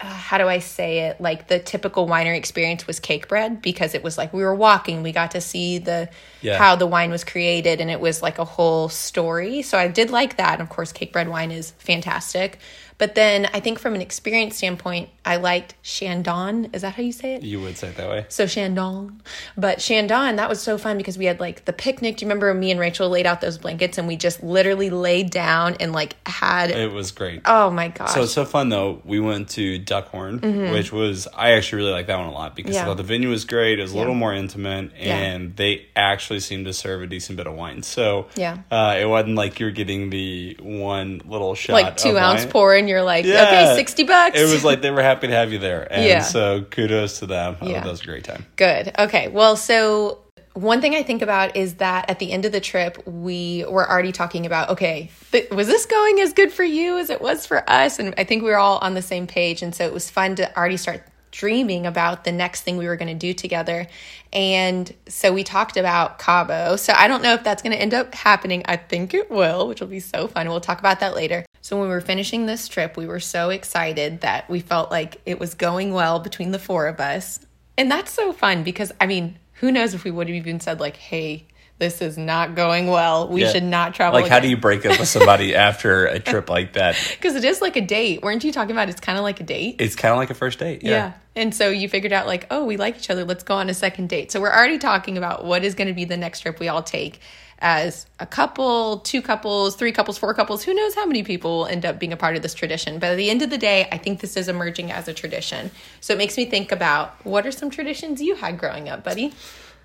how 0.00 0.38
do 0.38 0.46
I 0.46 0.60
say 0.60 1.00
it? 1.08 1.20
Like 1.20 1.48
the 1.48 1.58
typical 1.58 2.06
winery 2.06 2.36
experience 2.36 2.86
was 2.86 3.00
Cakebread 3.00 3.60
because 3.60 3.94
it 3.94 4.04
was 4.04 4.16
like 4.16 4.32
we 4.32 4.42
were 4.42 4.54
walking, 4.54 5.02
we 5.02 5.12
got 5.12 5.32
to 5.32 5.40
see 5.40 5.78
the 5.78 6.08
Yeah. 6.40 6.58
how 6.58 6.76
the 6.76 6.86
wine 6.86 7.10
was 7.10 7.24
created, 7.24 7.80
and 7.80 7.90
it 7.90 8.00
was 8.00 8.22
like 8.22 8.38
a 8.38 8.44
whole 8.44 8.88
story. 8.88 9.62
So 9.62 9.76
I 9.78 9.88
did 9.88 10.10
like 10.10 10.36
that. 10.36 10.54
And 10.54 10.62
of 10.62 10.68
course, 10.68 10.92
Cakebread 10.92 11.28
wine 11.28 11.50
is 11.50 11.72
fantastic. 11.78 12.58
But 12.98 13.14
then 13.14 13.48
I 13.54 13.60
think 13.60 13.78
from 13.78 13.94
an 13.94 14.00
experience 14.00 14.56
standpoint, 14.56 15.08
I 15.24 15.36
liked 15.36 15.80
Chandon. 15.84 16.70
Is 16.72 16.82
that 16.82 16.94
how 16.94 17.02
you 17.04 17.12
say 17.12 17.34
it? 17.36 17.44
You 17.44 17.60
would 17.60 17.76
say 17.78 17.90
it 17.90 17.96
that 17.96 18.08
way. 18.08 18.26
So 18.28 18.44
Chandon. 18.48 19.22
But 19.56 19.78
Chandon, 19.78 20.34
that 20.34 20.48
was 20.48 20.60
so 20.60 20.78
fun 20.78 20.96
because 20.96 21.16
we 21.16 21.26
had 21.26 21.38
like 21.38 21.64
the 21.64 21.72
picnic. 21.72 22.16
Do 22.16 22.24
you 22.24 22.28
remember 22.28 22.52
me 22.54 22.72
and 22.72 22.80
Rachel 22.80 23.08
laid 23.08 23.24
out 23.24 23.40
those 23.40 23.56
blankets 23.56 23.98
and 23.98 24.08
we 24.08 24.16
just 24.16 24.42
literally 24.42 24.90
laid 24.90 25.30
down 25.30 25.76
and 25.78 25.92
like 25.92 26.16
had 26.28 26.72
It 26.72 26.90
was 26.92 27.12
great. 27.12 27.42
oh 27.44 27.70
my 27.70 27.86
gosh. 27.86 28.14
So 28.14 28.22
it's 28.24 28.32
so 28.32 28.44
fun 28.44 28.68
though. 28.68 29.00
We 29.04 29.20
went 29.20 29.50
to 29.50 29.78
Duckhorn, 29.78 30.72
which 30.72 30.92
was 30.92 31.28
I 31.36 31.52
actually 31.52 31.82
really 31.82 31.92
like 31.92 32.08
that 32.08 32.18
one 32.18 32.26
a 32.26 32.32
lot 32.32 32.56
because 32.56 32.74
Mm-hmm. 32.74 32.88
Yeah. 32.88 32.94
The 32.94 33.02
venue 33.04 33.30
was 33.30 33.44
great. 33.44 33.78
It 33.78 33.82
was 33.82 33.92
a 33.92 33.96
little 33.98 34.14
more 34.14 34.34
intimate, 34.34 34.90
Yeah. 34.98 35.16
and 35.16 35.54
they 35.56 35.86
actually 35.96 36.27
seemed 36.38 36.66
to 36.66 36.72
serve 36.74 37.00
a 37.02 37.06
decent 37.06 37.38
bit 37.38 37.46
of 37.46 37.54
wine. 37.54 37.82
So 37.82 38.26
Yeah. 38.36 38.58
uh, 38.70 38.96
it 39.00 39.06
wasn't 39.06 39.36
like 39.36 39.58
you're 39.58 39.70
getting 39.70 40.10
the 40.10 40.56
one 40.60 41.22
little 41.26 41.54
shot, 41.54 41.72
like 41.72 41.96
two 41.96 42.18
ounce 42.18 42.42
wine. 42.42 42.50
pour 42.50 42.74
and 42.74 42.88
you're 42.88 43.02
like, 43.02 43.24
Yeah. 43.24 43.44
okay, 43.44 43.74
60 43.76 44.04
bucks. 44.04 44.38
It 44.38 44.44
was 44.52 44.64
like 44.64 44.82
they 44.82 44.90
were 44.90 45.02
happy 45.02 45.28
to 45.28 45.32
have 45.34 45.50
you 45.52 45.58
there, 45.58 45.88
and 45.90 46.04
Yeah. 46.04 46.20
so 46.20 46.62
kudos 46.62 47.20
to 47.20 47.26
them. 47.26 47.56
Yeah. 47.62 47.74
thought 47.74 47.84
that 47.84 47.90
was 47.90 48.00
a 48.02 48.04
great 48.04 48.24
time. 48.24 48.44
Good. 48.56 48.92
Okay. 48.98 49.28
Well, 49.28 49.56
so 49.56 50.18
one 50.54 50.80
thing 50.80 50.96
I 50.96 51.04
think 51.04 51.22
about 51.22 51.56
is 51.56 51.74
that 51.74 52.10
at 52.10 52.18
the 52.18 52.32
end 52.32 52.44
of 52.44 52.50
the 52.50 52.58
trip, 52.60 52.98
we 53.06 53.64
were 53.68 53.88
already 53.88 54.10
talking 54.10 54.44
about, 54.44 54.70
okay, 54.70 55.08
th- 55.30 55.50
was 55.50 55.68
this 55.68 55.86
going 55.86 56.20
as 56.20 56.32
good 56.32 56.52
for 56.52 56.64
you 56.64 56.98
as 56.98 57.10
it 57.10 57.20
was 57.20 57.46
for 57.46 57.62
us? 57.70 58.00
And 58.00 58.12
I 58.18 58.24
think 58.24 58.42
we 58.42 58.50
were 58.50 58.58
all 58.58 58.78
on 58.78 58.94
the 58.94 59.02
same 59.02 59.28
page. 59.28 59.62
And 59.62 59.72
so 59.72 59.84
it 59.84 59.92
was 59.92 60.10
fun 60.10 60.34
to 60.36 60.56
already 60.58 60.76
start 60.76 61.02
dreaming 61.30 61.86
about 61.86 62.24
the 62.24 62.32
next 62.32 62.62
thing 62.62 62.76
we 62.76 62.86
were 62.86 62.96
going 62.96 63.08
to 63.08 63.14
do 63.14 63.32
together. 63.34 63.86
And 64.32 64.92
so 65.08 65.32
we 65.32 65.44
talked 65.44 65.76
about 65.76 66.18
Cabo. 66.18 66.76
So 66.76 66.92
I 66.96 67.08
don't 67.08 67.22
know 67.22 67.34
if 67.34 67.44
that's 67.44 67.62
going 67.62 67.72
to 67.72 67.80
end 67.80 67.94
up 67.94 68.14
happening. 68.14 68.62
I 68.66 68.76
think 68.76 69.14
it 69.14 69.30
will, 69.30 69.68
which 69.68 69.80
will 69.80 69.88
be 69.88 70.00
so 70.00 70.28
fun. 70.28 70.48
We'll 70.48 70.60
talk 70.60 70.78
about 70.78 71.00
that 71.00 71.14
later. 71.14 71.44
So 71.60 71.76
when 71.76 71.88
we 71.88 71.94
were 71.94 72.00
finishing 72.00 72.46
this 72.46 72.68
trip, 72.68 72.96
we 72.96 73.06
were 73.06 73.20
so 73.20 73.50
excited 73.50 74.22
that 74.22 74.48
we 74.48 74.60
felt 74.60 74.90
like 74.90 75.20
it 75.26 75.38
was 75.38 75.54
going 75.54 75.92
well 75.92 76.18
between 76.18 76.50
the 76.50 76.58
four 76.58 76.86
of 76.86 77.00
us. 77.00 77.40
And 77.76 77.90
that's 77.90 78.12
so 78.12 78.32
fun 78.32 78.64
because 78.64 78.92
I 79.00 79.06
mean, 79.06 79.38
who 79.54 79.70
knows 79.70 79.94
if 79.94 80.04
we 80.04 80.10
would 80.10 80.28
have 80.28 80.36
even 80.36 80.60
said 80.60 80.80
like, 80.80 80.96
"Hey, 80.96 81.46
this 81.78 82.00
is 82.02 82.18
not 82.18 82.54
going 82.54 82.88
well. 82.88 83.28
We 83.28 83.42
Yeah. 83.42 83.52
should 83.52 83.62
not 83.64 83.94
travel." 83.94 84.20
Like, 84.20 84.30
how 84.30 84.40
do 84.40 84.48
you 84.48 84.56
break 84.56 84.84
up 84.86 84.98
with 84.98 85.08
somebody 85.08 85.54
after 85.68 86.06
a 86.06 86.18
trip 86.18 86.48
like 86.50 86.74
that? 86.74 86.96
Because 87.12 87.36
it 87.36 87.44
is 87.44 87.60
like 87.60 87.76
a 87.76 87.80
date. 87.80 88.22
Weren't 88.22 88.44
you 88.44 88.52
talking 88.52 88.72
about? 88.72 88.88
It's 88.88 89.00
kind 89.00 89.18
of 89.18 89.24
like 89.24 89.40
a 89.40 89.44
date. 89.44 89.76
It's 89.78 89.96
kind 89.96 90.12
of 90.12 90.18
like 90.18 90.30
a 90.30 90.34
first 90.34 90.58
date. 90.58 90.82
yeah. 90.82 90.90
Yeah. 90.90 91.12
And 91.36 91.54
so 91.54 91.68
you 91.70 91.88
figured 91.88 92.12
out 92.12 92.26
like, 92.26 92.46
oh, 92.50 92.64
we 92.64 92.76
like 92.76 92.96
each 92.96 93.10
other. 93.10 93.24
Let's 93.24 93.44
go 93.44 93.54
on 93.54 93.70
a 93.70 93.74
second 93.74 94.08
date. 94.08 94.32
So 94.32 94.40
we're 94.40 94.52
already 94.52 94.78
talking 94.78 95.16
about 95.16 95.44
what 95.44 95.62
is 95.62 95.74
going 95.76 95.86
to 95.88 95.94
be 95.94 96.04
the 96.04 96.16
next 96.16 96.40
trip 96.40 96.58
we 96.58 96.66
all 96.66 96.82
take 96.82 97.20
as 97.60 98.06
a 98.20 98.26
couple, 98.26 98.98
two 99.00 99.20
couples, 99.22 99.76
three 99.76 99.92
couples, 99.92 100.18
four 100.18 100.32
couples. 100.34 100.64
Who 100.64 100.74
knows 100.74 100.94
how 100.96 101.06
many 101.06 101.22
people 101.22 101.58
will 101.58 101.66
end 101.66 101.84
up 101.86 101.98
being 102.00 102.12
a 102.12 102.16
part 102.16 102.34
of 102.36 102.42
this 102.42 102.54
tradition? 102.54 102.98
But 102.98 103.10
at 103.10 103.16
the 103.16 103.30
end 103.30 103.42
of 103.42 103.50
the 103.50 103.58
day, 103.58 103.88
I 103.92 103.98
think 103.98 104.20
this 104.20 104.36
is 104.36 104.48
emerging 104.48 104.90
as 104.90 105.06
a 105.08 105.14
tradition. 105.14 105.70
So 106.00 106.12
it 106.12 106.18
makes 106.18 106.36
me 106.36 106.44
think 106.44 106.72
about 106.72 107.24
what 107.24 107.46
are 107.46 107.52
some 107.52 107.70
traditions 107.70 108.20
you 108.20 108.34
had 108.36 108.58
growing 108.58 108.88
up, 108.88 109.04
buddy? 109.04 109.32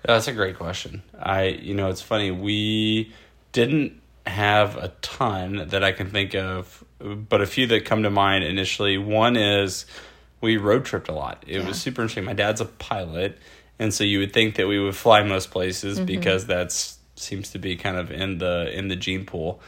That's 0.04 0.28
a 0.28 0.32
great 0.32 0.56
question. 0.56 1.02
I, 1.18 1.44
you 1.44 1.74
know, 1.74 1.88
it's 1.88 2.02
funny. 2.02 2.30
We 2.30 3.12
didn't 3.52 4.00
have 4.26 4.76
a 4.76 4.88
ton 5.02 5.68
that 5.68 5.82
I 5.84 5.92
can 5.92 6.10
think 6.10 6.34
of, 6.34 6.84
but 6.98 7.40
a 7.40 7.46
few 7.46 7.66
that 7.68 7.84
come 7.84 8.02
to 8.02 8.10
mind 8.10 8.44
initially. 8.44 8.98
One 8.98 9.36
is 9.36 9.86
we 10.40 10.56
road 10.56 10.84
tripped 10.84 11.08
a 11.08 11.12
lot. 11.14 11.44
It 11.46 11.60
Yeah. 11.60 11.66
was 11.68 11.80
super 11.80 12.02
interesting. 12.02 12.24
My 12.24 12.32
dad's 12.34 12.60
a 12.60 12.66
pilot, 12.66 13.38
and 13.78 13.92
so 13.94 14.04
you 14.04 14.18
would 14.20 14.32
think 14.32 14.56
that 14.56 14.66
we 14.66 14.78
would 14.78 14.96
fly 14.96 15.22
most 15.22 15.50
places 15.50 15.96
Mm-hmm. 15.96 16.06
because 16.06 16.46
that's 16.46 16.98
seems 17.16 17.50
to 17.52 17.58
be 17.58 17.76
kind 17.76 17.96
of 17.96 18.10
in 18.10 18.38
the 18.38 18.70
in 18.76 18.88
the 18.88 18.96
gene 18.96 19.24
pool. 19.24 19.60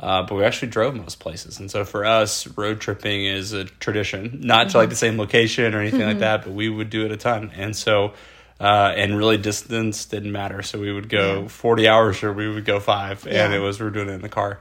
Uh, 0.00 0.22
but 0.22 0.34
we 0.34 0.42
actually 0.44 0.68
drove 0.68 0.94
most 0.96 1.20
places, 1.20 1.60
and 1.60 1.70
so 1.70 1.84
for 1.84 2.04
us, 2.04 2.48
road 2.56 2.80
tripping 2.80 3.24
is 3.26 3.52
a 3.52 3.64
tradition. 3.64 4.40
Not 4.42 4.70
to 4.70 4.78
like 4.78 4.88
the 4.90 4.96
same 4.96 5.16
location 5.18 5.72
or 5.72 5.78
anything 5.80 6.00
like 6.02 6.18
that, 6.18 6.42
but 6.44 6.52
we 6.52 6.68
would 6.68 6.90
do 6.90 7.04
it 7.04 7.12
a 7.12 7.16
ton. 7.16 7.52
And 7.54 7.76
so, 7.76 8.12
uh, 8.60 8.92
and 8.96 9.16
really 9.16 9.36
distance 9.36 10.04
didn't 10.04 10.32
matter. 10.32 10.62
So 10.62 10.78
we 10.78 10.92
would 10.92 11.08
go 11.08 11.42
Yeah. 11.42 11.48
forty 11.48 11.88
hours, 11.88 12.22
or 12.22 12.32
we 12.32 12.48
would 12.48 12.64
go 12.64 12.80
five, 12.80 13.26
Yeah. 13.28 13.44
and 13.44 13.54
it 13.54 13.58
was 13.58 13.80
we 13.80 13.86
are 13.86 13.90
doing 13.90 14.08
it 14.08 14.12
in 14.12 14.22
the 14.22 14.28
car. 14.28 14.60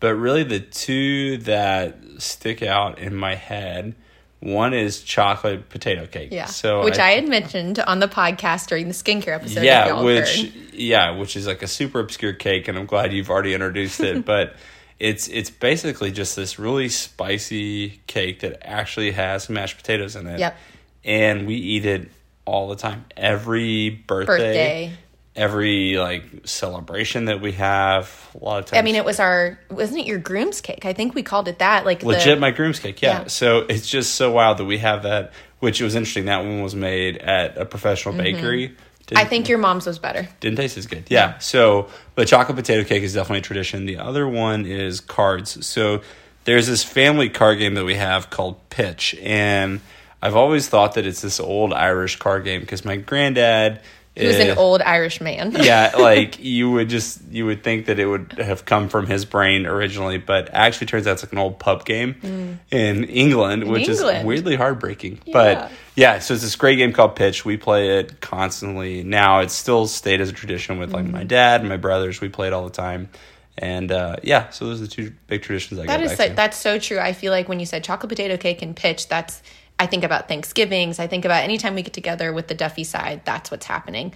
But 0.00 0.14
really, 0.14 0.42
the 0.42 0.60
two 0.60 1.38
that 1.38 1.96
stick 2.18 2.62
out 2.62 2.98
in 2.98 3.14
my 3.14 3.34
head, 3.34 3.94
one 4.40 4.74
is 4.74 5.00
chocolate 5.02 5.68
potato 5.70 6.06
cake. 6.06 6.28
Yeah. 6.32 6.44
So 6.46 6.84
which 6.84 6.98
I, 6.98 7.12
had 7.12 7.26
mentioned 7.28 7.78
on 7.78 8.00
the 8.00 8.08
podcast 8.08 8.66
during 8.68 8.88
the 8.88 8.94
skincare 8.94 9.34
episode. 9.34 9.64
yeah, 9.64 10.02
which 10.02 10.42
heard. 10.42 10.52
yeah, 10.74 11.10
which 11.12 11.36
is 11.36 11.46
like 11.46 11.62
a 11.62 11.66
super 11.66 12.00
obscure 12.00 12.34
cake, 12.34 12.68
and 12.68 12.76
I'm 12.78 12.86
glad 12.86 13.12
you've 13.12 13.30
already 13.30 13.54
introduced 13.54 14.00
it. 14.00 14.24
but 14.26 14.54
it's 14.98 15.28
it's 15.28 15.50
basically 15.50 16.10
just 16.10 16.36
this 16.36 16.58
really 16.58 16.88
spicy 16.88 18.00
cake 18.06 18.40
that 18.40 18.58
actually 18.66 19.12
has 19.12 19.48
mashed 19.48 19.76
potatoes 19.76 20.16
in 20.16 20.26
it. 20.26 20.38
Yep. 20.40 20.56
And 21.04 21.46
we 21.46 21.54
eat 21.54 21.86
it 21.86 22.10
all 22.46 22.68
the 22.68 22.76
time. 22.76 23.04
Every 23.16 23.90
birthday, 23.90 24.26
Birthday. 24.26 24.92
every 25.34 25.96
like 25.98 26.24
celebration 26.44 27.26
that 27.26 27.40
we 27.40 27.52
have. 27.52 28.30
A 28.40 28.44
lot 28.44 28.58
of 28.60 28.66
times. 28.66 28.78
I 28.78 28.82
mean, 28.82 28.94
it 28.94 29.04
was 29.04 29.20
our 29.20 29.58
wasn't 29.70 30.00
it 30.00 30.06
your 30.06 30.18
groom's 30.18 30.60
cake? 30.60 30.84
I 30.86 30.92
think 30.92 31.14
we 31.14 31.22
called 31.22 31.48
it 31.48 31.58
that. 31.58 31.84
Like 31.84 32.02
legit 32.02 32.36
the, 32.36 32.40
my 32.40 32.50
groom's 32.52 32.78
cake 32.78 33.02
yeah. 33.02 33.22
Yeah. 33.22 33.26
so 33.26 33.58
it's 33.68 33.86
just 33.88 34.14
so 34.14 34.30
wild 34.32 34.58
that 34.58 34.64
we 34.64 34.78
have 34.78 35.02
that 35.02 35.32
which 35.58 35.80
was 35.80 35.94
interesting 35.94 36.26
that 36.26 36.44
one 36.44 36.62
was 36.62 36.74
made 36.74 37.16
at 37.18 37.56
a 37.58 37.64
professional 37.64 38.14
bakery 38.14 38.68
Didn't- 38.68 38.78
Mm-hmm. 39.06 39.18
I 39.18 39.24
think 39.24 39.48
your 39.48 39.58
mom's 39.58 39.86
was 39.86 40.00
better. 40.00 40.28
didn't 40.40 40.56
taste 40.56 40.76
as 40.76 40.88
good 40.88 41.04
yeah 41.10 41.38
so 41.38 41.88
the 42.16 42.24
chocolate 42.24 42.56
potato 42.56 42.82
cake 42.82 43.04
is 43.04 43.14
definitely 43.14 43.38
a 43.38 43.42
tradition 43.42 43.86
the 43.86 43.98
other 43.98 44.26
one 44.26 44.66
is 44.66 44.98
cards 45.00 45.64
so 45.64 46.02
there's 46.42 46.66
this 46.66 46.82
family 46.82 47.28
card 47.28 47.58
game 47.60 47.74
that 47.74 47.84
we 47.84 47.94
have 47.94 48.30
called 48.30 48.68
pitch 48.68 49.14
and 49.22 49.80
i've 50.22 50.36
always 50.36 50.68
thought 50.68 50.94
that 50.94 51.06
it's 51.06 51.20
this 51.20 51.40
old 51.40 51.72
irish 51.72 52.16
card 52.16 52.44
game 52.44 52.60
because 52.60 52.84
my 52.84 52.96
granddad 52.96 53.80
He 54.14 54.26
was 54.26 54.36
is- 54.36 54.52
an 54.52 54.56
old 54.58 54.80
Irish 54.80 55.20
man. 55.20 55.52
yeah, 55.60 55.92
like 55.98 56.38
you 56.42 56.70
would 56.70 56.88
just 56.88 57.20
you 57.30 57.44
would 57.44 57.62
think 57.62 57.84
that 57.86 57.98
it 57.98 58.06
would 58.06 58.32
have 58.38 58.64
come 58.64 58.88
from 58.88 59.06
his 59.06 59.26
brain 59.26 59.66
originally, 59.66 60.16
but 60.16 60.48
actually 60.54 60.86
turns 60.86 61.06
out 61.06 61.12
it's 61.12 61.22
like 61.22 61.32
an 61.32 61.38
old 61.38 61.58
pub 61.58 61.84
game 61.84 62.58
in 62.70 63.04
England, 63.04 63.64
which 63.64 63.90
is 63.90 64.02
weirdly 64.24 64.56
heartbreaking. 64.56 65.20
Yeah. 65.26 65.32
But 65.34 65.72
yeah, 65.96 66.18
so 66.20 66.32
it's 66.32 66.42
this 66.42 66.56
great 66.56 66.76
game 66.76 66.94
called 66.94 67.14
Pitch. 67.14 67.44
We 67.44 67.58
play 67.58 67.98
it 67.98 68.22
constantly. 68.22 69.02
Now 69.04 69.40
it's 69.40 69.52
still 69.52 69.86
stayed 69.86 70.22
as 70.22 70.30
a 70.30 70.32
tradition 70.32 70.78
with 70.78 70.94
like 70.94 71.04
my 71.04 71.24
dad 71.24 71.60
and 71.60 71.68
my 71.68 71.76
brothers. 71.76 72.18
We 72.22 72.30
play 72.30 72.46
it 72.46 72.54
all 72.54 72.64
the 72.64 72.70
time. 72.70 73.10
And 73.58 73.92
uh, 73.92 74.16
yeah, 74.22 74.48
so 74.48 74.64
those 74.66 74.80
are 74.80 74.84
the 74.84 74.90
two 74.90 75.12
big 75.26 75.42
traditions 75.42 75.78
I 75.78 75.86
That 75.86 76.02
is 76.02 76.16
so, 76.16 76.28
that's 76.30 76.56
so 76.56 76.78
true. 76.78 76.98
I 76.98 77.12
feel 77.12 77.32
like 77.32 77.50
when 77.50 77.60
you 77.60 77.66
said 77.66 77.84
chocolate 77.84 78.08
potato 78.08 78.38
cake 78.38 78.62
and 78.62 78.74
pitch, 78.74 79.08
that's 79.08 79.42
I 79.78 79.86
think 79.86 80.04
about 80.04 80.28
Thanksgivings. 80.28 80.98
I 80.98 81.06
think 81.06 81.24
about 81.24 81.44
anytime 81.44 81.74
we 81.74 81.82
get 81.82 81.92
together 81.92 82.32
with 82.32 82.48
the 82.48 82.54
Duffy 82.54 82.84
side, 82.84 83.22
that's 83.24 83.50
what's 83.50 83.66
happening. 83.66 84.14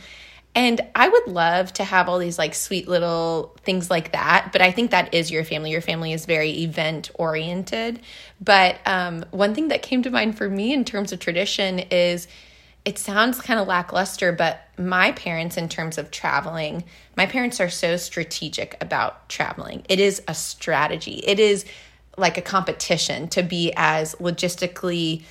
And 0.54 0.80
I 0.96 1.08
would 1.08 1.28
love 1.28 1.72
to 1.74 1.84
have 1.84 2.08
all 2.08 2.18
these 2.18 2.38
like 2.38 2.54
sweet 2.54 2.88
little 2.88 3.56
things 3.62 3.88
like 3.88 4.12
that, 4.12 4.50
but 4.52 4.60
I 4.60 4.72
think 4.72 4.90
that 4.90 5.14
is 5.14 5.30
your 5.30 5.44
family. 5.44 5.70
Your 5.70 5.80
family 5.80 6.12
is 6.12 6.26
very 6.26 6.50
event 6.62 7.10
oriented. 7.14 8.00
But 8.40 8.78
um, 8.84 9.24
one 9.30 9.54
thing 9.54 9.68
that 9.68 9.82
came 9.82 10.02
to 10.02 10.10
mind 10.10 10.36
for 10.36 10.48
me 10.48 10.72
in 10.72 10.84
terms 10.84 11.12
of 11.12 11.20
tradition 11.20 11.78
is 11.78 12.26
it 12.84 12.98
sounds 12.98 13.40
kind 13.40 13.60
of 13.60 13.68
lackluster, 13.68 14.32
but 14.32 14.66
my 14.78 15.12
parents, 15.12 15.56
in 15.56 15.68
terms 15.68 15.98
of 15.98 16.10
traveling, 16.10 16.82
my 17.16 17.26
parents 17.26 17.60
are 17.60 17.68
so 17.68 17.96
strategic 17.96 18.76
about 18.80 19.28
traveling. 19.28 19.84
It 19.88 20.00
is 20.00 20.22
a 20.26 20.34
strategy, 20.34 21.22
it 21.26 21.38
is 21.38 21.64
like 22.16 22.36
a 22.38 22.42
competition 22.42 23.28
to 23.28 23.42
be 23.42 23.72
as 23.76 24.14
logistically 24.16 25.22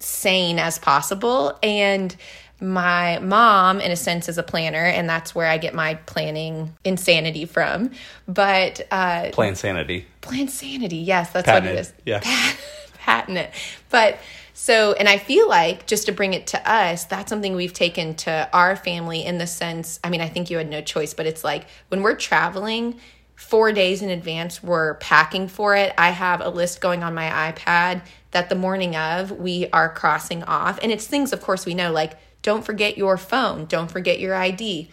sane 0.00 0.58
as 0.58 0.78
possible. 0.78 1.58
And 1.62 2.14
my 2.60 3.18
mom, 3.20 3.80
in 3.80 3.90
a 3.90 3.96
sense, 3.96 4.28
is 4.28 4.36
a 4.36 4.42
planner, 4.42 4.84
and 4.84 5.08
that's 5.08 5.34
where 5.34 5.46
I 5.46 5.56
get 5.56 5.72
my 5.74 5.94
planning 5.94 6.76
insanity 6.84 7.46
from. 7.46 7.92
But 8.28 8.86
uh, 8.90 9.30
Plan 9.32 9.54
sanity. 9.54 10.06
plan 10.20 10.48
sanity, 10.48 10.96
yes, 10.98 11.30
that's 11.30 11.46
Patent 11.46 11.66
what 11.66 11.74
it 11.74 11.78
it. 11.78 11.80
is. 11.80 11.92
Yeah. 12.04 12.20
patent 12.98 13.38
it. 13.38 13.50
But 13.88 14.18
so, 14.52 14.92
and 14.92 15.08
I 15.08 15.16
feel 15.16 15.48
like 15.48 15.86
just 15.86 16.04
to 16.06 16.12
bring 16.12 16.34
it 16.34 16.48
to 16.48 16.70
us, 16.70 17.04
that's 17.06 17.30
something 17.30 17.54
we've 17.56 17.72
taken 17.72 18.14
to 18.16 18.46
our 18.52 18.76
family 18.76 19.24
in 19.24 19.38
the 19.38 19.46
sense. 19.46 19.98
I 20.04 20.10
mean, 20.10 20.20
I 20.20 20.28
think 20.28 20.50
you 20.50 20.58
had 20.58 20.68
no 20.68 20.82
choice, 20.82 21.14
but 21.14 21.24
it's 21.26 21.42
like 21.44 21.64
when 21.88 22.02
we're 22.02 22.16
traveling. 22.16 23.00
Four 23.36 23.72
days 23.72 24.02
in 24.02 24.10
advance, 24.10 24.62
we're 24.62 24.96
packing 24.96 25.48
for 25.48 25.74
it. 25.74 25.94
I 25.96 26.10
have 26.10 26.42
a 26.42 26.50
list 26.50 26.82
going 26.82 27.02
on 27.02 27.14
my 27.14 27.50
iPad 27.50 28.02
that 28.30 28.48
the 28.48 28.54
morning 28.54 28.96
of 28.96 29.32
we 29.32 29.68
are 29.72 29.92
crossing 29.92 30.42
off. 30.44 30.78
And 30.82 30.92
it's 30.92 31.06
things, 31.06 31.32
of 31.32 31.40
course, 31.40 31.66
we 31.66 31.74
know 31.74 31.92
like 31.92 32.18
don't 32.42 32.64
forget 32.64 32.96
your 32.96 33.16
phone, 33.16 33.66
don't 33.66 33.90
forget 33.90 34.18
your 34.18 34.34
ID. 34.34 34.88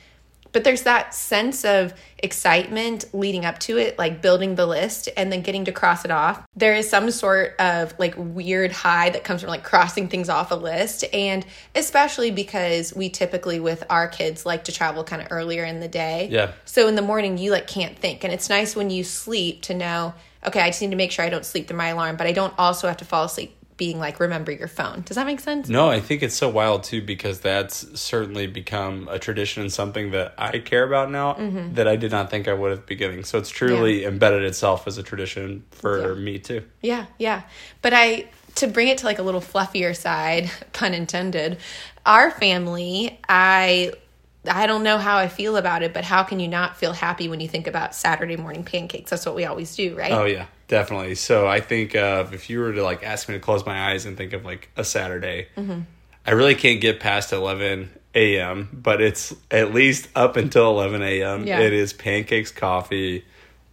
But 0.53 0.63
there's 0.63 0.84
that 0.84 1.13
sense 1.13 1.65
of 1.65 1.94
excitement 2.17 3.06
leading 3.13 3.46
up 3.46 3.60
to 3.60 3.77
it, 3.77 4.00
like 4.00 4.22
building 4.22 4.56
the 4.56 4.65
list 4.65 5.10
and 5.15 5.32
then 5.32 5.41
getting 5.41 5.65
to 5.65 5.72
cross 5.72 6.03
it 6.03 6.10
off. 6.10 6.41
There 6.56 6.74
is 6.74 6.89
some 6.89 7.12
sort 7.12 7.56
of 7.60 7.94
like 8.00 8.15
weird 8.17 8.72
high 8.72 9.12
that 9.12 9.24
comes 9.24 9.41
from 9.41 9.50
like 9.50 9.63
crossing 9.63 10.08
things 10.08 10.29
off 10.29 10.50
a 10.51 10.56
list. 10.56 11.06
And 11.13 11.46
especially 11.75 12.32
because 12.32 12.94
we 12.96 13.10
typically 13.10 13.60
with 13.60 13.84
our 13.89 14.08
kids 14.08 14.46
like 14.46 14.63
to 14.63 14.72
travel 14.72 15.03
kind 15.03 15.22
of 15.22 15.27
earlier 15.32 15.63
in 15.63 15.79
the 15.79 15.88
day. 15.88 16.29
Yeah. 16.32 16.53
So 16.65 16.88
in 16.88 16.96
the 16.96 17.01
morning, 17.01 17.38
you 17.38 17.51
like 17.51 17.67
can't 17.67 17.98
think. 17.98 18.24
And 18.24 18.34
it's 18.34 18.50
nice 18.50 18.75
when 18.75 18.89
you 18.89 19.03
sleep 19.03 19.62
to 19.63 19.74
know, 19.74 20.15
okay, 20.46 20.62
I 20.62 20.70
just 20.70 20.82
need 20.82 20.91
to 20.91 20.98
make 20.98 21.12
sure 21.12 21.24
I 21.25 21.29
don't 21.29 21.46
sleep 21.46 21.67
through 21.67 21.77
my 21.77 21.88
alarm, 21.89 22.15
but 22.17 22.27
I 22.27 22.32
don't 22.32 22.53
also 22.58 22.88
have 22.88 22.98
to 22.98 23.06
fall 23.06 23.25
asleep 23.25 23.53
being 23.77 24.00
like 24.00 24.20
remember 24.20 24.51
your 24.51 24.67
phone. 24.67 25.01
Does 25.06 25.15
that 25.17 25.27
make 25.27 25.39
sense? 25.39 25.70
No, 25.70 25.88
I 25.88 26.00
think 26.00 26.24
it's 26.24 26.34
so 26.36 26.50
wild 26.50 26.84
too 26.84 27.00
because 27.01 27.41
that's 27.41 28.00
certainly 28.00 28.48
become 28.48 29.08
a 29.08 29.20
tradition 29.20 29.62
and 29.62 29.72
something 29.72 30.10
that 30.12 30.34
I 30.36 30.58
care 30.58 30.84
about 30.84 31.12
now 31.12 31.36
Mm-hmm. 31.36 31.75
that 31.75 31.88
I 31.88 31.96
did 31.96 32.10
not 32.12 32.32
think 32.32 32.48
I 32.48 32.53
would 32.53 32.72
at 32.72 32.77
the 32.79 32.86
beginning. 32.88 33.24
So 33.24 33.38
it's 33.38 33.50
truly 33.50 34.03
embedded 34.03 34.41
itself 34.44 34.88
as 34.88 34.98
a 34.98 35.03
tradition 35.03 35.63
for 35.70 36.13
Yeah. 36.15 36.20
me 36.20 36.39
too. 36.39 36.63
Yeah, 36.82 37.06
yeah. 37.20 37.44
But 37.84 37.94
I 37.94 38.29
to 38.56 38.65
bring 38.67 38.88
it 38.88 38.98
to 38.98 39.06
like 39.06 39.20
a 39.20 39.24
little 39.24 39.41
fluffier 39.41 39.96
side, 39.96 40.50
pun 40.74 40.96
intended, 40.96 41.60
our 42.03 42.32
family, 42.32 43.20
I 43.29 43.91
I 44.48 44.66
don't 44.68 44.84
know 44.84 44.98
how 44.98 45.18
I 45.18 45.27
feel 45.27 45.58
about 45.58 45.84
it, 45.84 45.94
but 45.94 46.04
how 46.04 46.24
can 46.24 46.39
you 46.39 46.48
not 46.48 46.77
feel 46.77 46.94
happy 46.94 47.27
when 47.30 47.39
you 47.39 47.48
think 47.48 47.68
about 47.68 47.94
Saturday 47.94 48.38
morning 48.38 48.63
pancakes? 48.63 49.10
That's 49.10 49.25
what 49.25 49.36
we 49.36 49.46
always 49.46 49.75
do, 49.75 49.96
right? 49.96 50.12
Oh 50.12 50.25
yeah, 50.25 50.46
definitely. 50.68 51.16
So 51.16 51.48
I 51.48 51.60
think 51.60 51.96
uh, 51.96 52.25
if 52.32 52.50
you 52.50 52.60
were 52.60 52.74
to 52.74 52.84
like 52.84 53.04
ask 53.04 53.27
me 53.27 53.36
to 53.36 53.39
close 53.39 53.66
my 53.66 53.92
eyes 53.92 54.06
and 54.06 54.18
think 54.18 54.34
of 54.34 54.46
like 54.46 54.70
a 54.75 54.84
Saturday, 54.84 55.48
Mm-hmm. 55.58 55.82
I 56.25 56.32
really 56.32 56.56
can't 56.56 56.82
get 56.82 57.00
past 57.00 57.32
eleven 57.32 57.89
a.m. 58.13 58.68
But 58.74 59.01
it's 59.01 59.34
at 59.50 59.74
least 59.74 60.10
up 60.16 60.36
until 60.36 60.70
eleven 60.72 61.01
a.m. 61.01 61.48
Yeah. 61.48 61.62
It 61.62 61.72
is 61.72 61.94
pancakes, 61.94 62.51
coffee, 62.51 63.24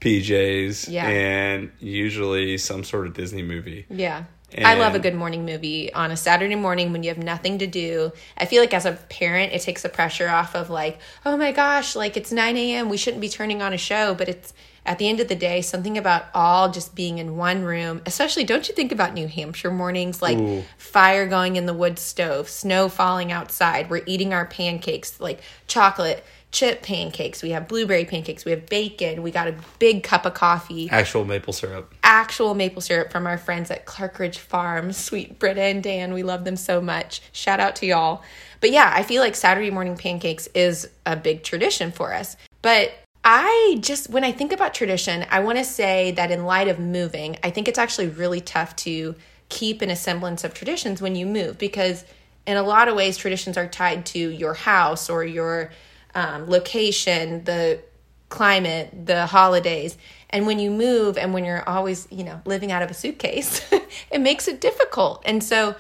PJs, 0.05 0.91
Yeah. 0.91 1.07
and 1.07 1.71
usually 1.81 2.59
some 2.59 2.85
sort 2.85 3.07
of 3.07 3.15
Disney 3.15 3.43
movie. 3.43 3.87
Yeah. 3.89 4.25
I 4.57 4.75
love 4.75 4.95
a 4.95 5.01
good 5.01 5.17
morning 5.17 5.45
movie 5.45 5.93
on 5.93 6.13
a 6.13 6.17
Saturday 6.17 6.55
morning 6.55 6.93
when 6.93 7.03
you 7.03 7.09
have 7.09 7.19
nothing 7.19 7.59
to 7.59 7.67
do. 7.67 8.13
I 8.39 8.47
feel 8.47 8.61
like 8.63 8.73
as 8.73 8.87
a 8.87 8.93
parent, 8.93 9.53
it 9.53 9.63
takes 9.63 9.83
the 9.83 9.89
pressure 9.89 10.29
off 10.29 10.55
of 10.55 10.71
like, 10.71 11.01
oh 11.27 11.37
my 11.37 11.51
gosh, 11.51 11.97
like 11.97 12.17
it's 12.17 12.31
9 12.31 12.57
a.m. 12.57 12.89
We 12.89 12.97
shouldn't 12.97 13.21
be 13.21 13.29
turning 13.29 13.63
on 13.63 13.73
a 13.73 13.79
show. 13.79 14.15
But 14.15 14.29
it's 14.29 14.55
at 14.87 14.99
the 14.99 15.09
end 15.09 15.19
of 15.19 15.27
the 15.27 15.35
day, 15.35 15.61
something 15.61 15.99
about 15.99 16.27
all 16.35 16.71
just 16.71 16.95
being 16.95 17.19
in 17.19 17.37
one 17.37 17.65
room, 17.65 18.03
especially 18.07 18.45
don't 18.45 18.69
you 18.69 18.75
think 18.75 18.93
about 18.93 19.15
New 19.15 19.27
Hampshire 19.27 19.73
mornings, 19.73 20.23
like 20.23 20.39
Ooh. 20.39 20.63
fire 20.77 21.27
going 21.27 21.57
in 21.57 21.67
the 21.67 21.75
wood 21.75 21.99
stove, 21.99 22.49
snow 22.49 22.89
falling 22.89 23.33
outside. 23.33 23.91
We're 23.91 24.03
eating 24.07 24.33
our 24.33 24.45
pancakes, 24.47 25.19
like 25.19 25.41
chocolate 25.67 26.23
chip 26.55 26.83
pancakes. 26.83 27.43
We 27.43 27.51
have 27.51 27.67
blueberry 27.67 28.05
pancakes. 28.05 28.45
We 28.45 28.53
have 28.53 28.67
bacon. 28.67 29.25
We 29.25 29.33
got 29.33 29.49
a 29.49 29.57
big 29.81 30.05
cup 30.05 30.25
of 30.25 30.35
coffee 30.35 30.89
Actual 30.89 31.25
maple 31.25 31.53
syrup. 31.53 31.93
actual 32.05 32.55
maple 32.55 32.81
syrup 32.81 33.11
from 33.11 33.27
our 33.27 33.37
friends 33.37 33.73
at 33.73 33.87
Clarkridge 33.87 34.37
Farm, 34.39 34.93
Sweet 34.93 35.41
Britta 35.41 35.61
and 35.63 35.83
Dan, 35.83 36.15
we 36.15 36.23
love 36.23 36.45
them 36.45 36.57
so 36.57 36.81
much. 36.81 37.21
Shout 37.33 37.59
out 37.59 37.75
to 37.77 37.87
y'all. 37.87 38.23
But 38.61 38.71
yeah, 38.71 38.91
I 38.95 39.03
feel 39.03 39.21
like 39.21 39.35
Saturday 39.35 39.71
morning 39.71 39.97
pancakes 39.97 40.47
is 40.55 40.89
a 41.05 41.17
big 41.17 41.43
tradition 41.43 41.91
for 41.91 42.15
us. 42.15 42.37
But 42.63 42.93
I 43.25 43.79
just, 43.81 44.09
when 44.11 44.23
I 44.23 44.31
think 44.31 44.53
about 44.53 44.75
tradition, 44.75 45.27
I 45.31 45.41
want 45.41 45.59
to 45.59 45.65
say 45.65 46.13
that 46.13 46.31
in 46.31 46.45
light 46.45 46.69
of 46.69 46.79
moving, 46.79 47.37
I 47.43 47.51
think 47.51 47.67
it's 47.67 47.79
actually 47.81 48.09
really 48.09 48.41
tough 48.41 48.77
to 48.77 49.17
keep 49.49 49.83
in 49.83 49.91
a 49.91 49.97
semblance 49.97 50.45
of 50.45 50.55
traditions 50.55 51.03
when 51.03 51.17
you 51.17 51.27
move 51.27 51.59
because 51.59 52.05
in 52.47 52.57
a 52.57 52.63
lot 52.63 52.89
of 52.89 52.95
ways, 52.95 53.17
traditions 53.17 53.57
are 53.57 53.67
tied 53.67 54.07
to 54.07 54.19
your 54.19 54.55
house 54.55 55.11
or 55.11 55.25
your 55.25 55.73
um, 56.14 56.49
location, 56.49 57.44
the 57.44 57.80
climate, 58.28 59.06
the 59.06 59.26
holidays. 59.26 59.97
And 60.30 60.47
when 60.47 60.59
you 60.59 60.71
move 60.71 61.16
and 61.16 61.33
when 61.33 61.44
you're 61.44 61.68
always, 61.68 62.09
you 62.11 62.25
know, 62.25 62.40
living 62.44 62.73
out 62.73 62.83
of 62.83 62.90
a 62.90 62.94
suitcase, 62.94 63.64
it 64.11 64.21
makes 64.21 64.49
it 64.49 64.61
difficult. 64.61 65.23
And 65.25 65.42
so 65.42 65.76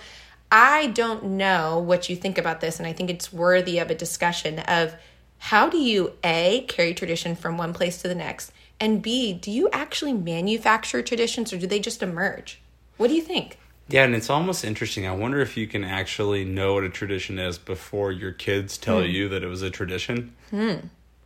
I 0.52 0.88
don't 0.88 1.24
know 1.24 1.78
what 1.78 2.08
you 2.08 2.14
think 2.14 2.38
about 2.38 2.60
this. 2.60 2.78
And 2.78 2.86
I 2.86 2.92
think 2.92 3.10
it's 3.10 3.32
worthy 3.32 3.78
of 3.78 3.90
a 3.90 3.94
discussion 3.94 4.60
of 4.60 4.94
how 5.38 5.68
do 5.68 5.78
you 5.78 6.12
A, 6.22 6.64
carry 6.68 6.94
tradition 6.94 7.34
from 7.34 7.58
one 7.58 7.74
place 7.74 8.00
to 8.02 8.08
the 8.08 8.14
next? 8.14 8.52
And 8.80 9.02
B, 9.02 9.32
do 9.32 9.50
you 9.50 9.68
actually 9.72 10.12
manufacture 10.12 11.02
traditions 11.02 11.52
or 11.52 11.58
do 11.58 11.66
they 11.66 11.80
just 11.80 12.02
emerge? 12.02 12.60
What 12.96 13.08
do 13.08 13.14
you 13.14 13.22
think? 13.22 13.58
Yeah, 13.88 14.04
and 14.04 14.14
it's 14.14 14.30
almost 14.30 14.64
interesting. 14.64 15.06
I 15.06 15.12
wonder 15.12 15.40
if 15.40 15.56
you 15.56 15.66
can 15.66 15.84
actually 15.84 16.44
know 16.44 16.74
what 16.74 16.84
a 16.84 16.88
tradition 16.88 17.38
is 17.38 17.58
before 17.58 18.10
your 18.12 18.32
kids 18.32 18.78
tell 18.78 19.00
Hmm. 19.02 19.08
you 19.08 19.28
that 19.28 19.42
it 19.42 19.46
was 19.48 19.62
a 19.62 19.70
tradition. 19.70 20.32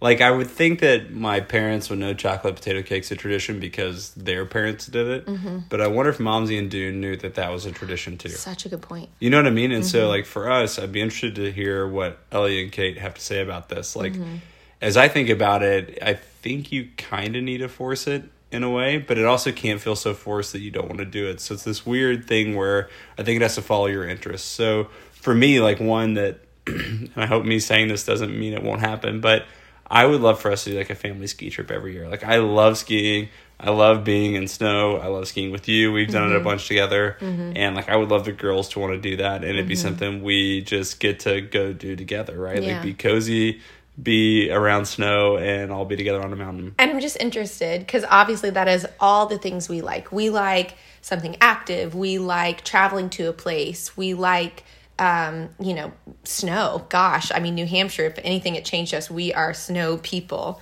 Like 0.00 0.20
I 0.20 0.30
would 0.30 0.46
think 0.48 0.78
that 0.80 1.12
my 1.12 1.40
parents 1.40 1.90
would 1.90 1.98
know 1.98 2.14
chocolate 2.14 2.54
potato 2.54 2.82
cakes 2.82 3.10
a 3.10 3.16
tradition 3.16 3.58
because 3.58 4.12
their 4.14 4.46
parents 4.46 4.86
did 4.86 5.08
it. 5.08 5.26
Mm-hmm. 5.26 5.58
But 5.68 5.80
I 5.80 5.88
wonder 5.88 6.10
if 6.10 6.18
Momsy 6.18 6.56
and 6.56 6.70
Dune 6.70 7.00
knew 7.00 7.16
that 7.16 7.34
that 7.34 7.50
was 7.50 7.66
a 7.66 7.72
tradition 7.72 8.16
too. 8.16 8.28
Such 8.28 8.64
a 8.64 8.68
good 8.68 8.80
point. 8.82 9.08
You 9.18 9.28
know 9.30 9.38
what 9.38 9.48
I 9.48 9.50
mean? 9.50 9.72
And 9.72 9.82
Mm-hmm. 9.82 9.90
so, 9.90 10.08
like 10.08 10.24
for 10.24 10.48
us, 10.50 10.78
I'd 10.78 10.92
be 10.92 11.00
interested 11.00 11.34
to 11.36 11.50
hear 11.50 11.84
what 11.86 12.18
Ellie 12.30 12.62
and 12.62 12.70
Kate 12.70 12.98
have 12.98 13.14
to 13.14 13.20
say 13.20 13.40
about 13.40 13.68
this. 13.70 13.96
Like, 13.96 14.12
Mm-hmm. 14.12 14.36
as 14.80 14.96
I 14.96 15.08
think 15.08 15.30
about 15.30 15.64
it, 15.64 15.98
I 16.00 16.14
think 16.14 16.70
you 16.70 16.88
kind 16.96 17.34
of 17.34 17.42
need 17.42 17.58
to 17.58 17.68
force 17.68 18.06
it 18.06 18.22
in 18.50 18.62
a 18.62 18.70
way, 18.70 18.98
but 18.98 19.18
it 19.18 19.26
also 19.26 19.52
can't 19.52 19.80
feel 19.80 19.96
so 19.96 20.14
forced 20.14 20.52
that 20.52 20.60
you 20.60 20.70
don't 20.70 20.86
want 20.86 20.98
to 20.98 21.04
do 21.04 21.26
it. 21.26 21.40
So 21.40 21.54
it's 21.54 21.64
this 21.64 21.84
weird 21.84 22.26
thing 22.26 22.56
where 22.56 22.88
I 23.18 23.22
think 23.22 23.36
it 23.36 23.42
has 23.42 23.56
to 23.56 23.62
follow 23.62 23.86
your 23.86 24.08
interests. 24.08 24.48
So 24.48 24.88
for 25.12 25.34
me, 25.34 25.60
like 25.60 25.80
one 25.80 26.14
that, 26.14 26.40
and 26.66 27.10
I 27.16 27.26
hope 27.26 27.44
me 27.44 27.58
saying 27.58 27.88
this 27.88 28.04
doesn't 28.04 28.38
mean 28.38 28.54
it 28.54 28.62
won't 28.62 28.80
happen, 28.80 29.20
but 29.20 29.44
I 29.90 30.06
would 30.06 30.20
love 30.20 30.40
for 30.40 30.50
us 30.50 30.64
to 30.64 30.70
do 30.70 30.78
like 30.78 30.90
a 30.90 30.94
family 30.94 31.26
ski 31.26 31.50
trip 31.50 31.70
every 31.70 31.92
year. 31.92 32.08
Like 32.08 32.24
I 32.24 32.38
love 32.38 32.78
skiing. 32.78 33.28
I 33.60 33.70
love 33.70 34.04
being 34.04 34.34
in 34.34 34.46
snow. 34.46 34.98
I 34.98 35.08
love 35.08 35.26
skiing 35.26 35.50
with 35.50 35.66
you. 35.66 35.92
We've 35.92 36.08
done 36.08 36.24
it 36.24 36.32
a 36.32 36.36
mm-hmm. 36.36 36.44
bunch 36.44 36.68
together. 36.68 37.16
Mm-hmm. 37.20 37.52
And 37.56 37.74
like 37.74 37.88
I 37.88 37.96
would 37.96 38.08
love 38.08 38.24
the 38.24 38.32
girls 38.32 38.68
to 38.70 38.78
want 38.78 38.92
to 38.92 39.00
do 39.00 39.16
that 39.16 39.36
and 39.36 39.44
it'd 39.44 39.66
be 39.66 39.74
mm-hmm. 39.74 39.82
something 39.82 40.22
we 40.22 40.60
just 40.62 41.00
get 41.00 41.20
to 41.20 41.40
go 41.40 41.72
do 41.72 41.96
together, 41.96 42.38
right? 42.38 42.62
Yeah. 42.62 42.74
Like 42.74 42.82
be 42.82 42.94
cozy, 42.94 43.60
be 44.00 44.50
around 44.50 44.86
snow 44.86 45.36
and 45.36 45.72
all 45.72 45.84
be 45.84 45.96
together 45.96 46.22
on 46.22 46.32
a 46.32 46.36
mountain. 46.36 46.74
And 46.78 46.90
I'm 46.90 47.00
just 47.00 47.16
interested 47.20 47.80
because 47.80 48.04
obviously 48.08 48.50
that 48.50 48.68
is 48.68 48.86
all 49.00 49.26
the 49.26 49.38
things 49.38 49.68
we 49.68 49.80
like. 49.80 50.12
We 50.12 50.30
like 50.30 50.76
something 51.00 51.36
active. 51.40 51.94
We 51.94 52.18
like 52.18 52.64
traveling 52.64 53.10
to 53.10 53.28
a 53.28 53.32
place. 53.32 53.96
We 53.96 54.14
like, 54.14 54.64
um, 54.98 55.50
you 55.58 55.74
know, 55.74 55.92
snow. 56.24 56.86
Gosh, 56.88 57.32
I 57.32 57.40
mean, 57.40 57.54
New 57.54 57.66
Hampshire, 57.66 58.06
if 58.06 58.18
anything, 58.22 58.54
it 58.54 58.64
changed 58.64 58.94
us. 58.94 59.10
We 59.10 59.34
are 59.34 59.52
snow 59.52 59.98
people. 59.98 60.60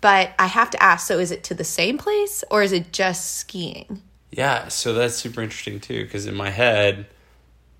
But 0.00 0.32
I 0.38 0.46
have 0.46 0.70
to 0.70 0.82
ask 0.82 1.06
so 1.06 1.18
is 1.18 1.32
it 1.32 1.42
to 1.44 1.54
the 1.54 1.64
same 1.64 1.98
place 1.98 2.44
or 2.50 2.62
is 2.62 2.72
it 2.72 2.92
just 2.92 3.36
skiing? 3.36 4.02
Yeah, 4.30 4.68
so 4.68 4.92
that's 4.92 5.16
super 5.16 5.42
interesting 5.42 5.80
too 5.80 6.04
because 6.04 6.26
in 6.26 6.36
my 6.36 6.50
head 6.50 7.06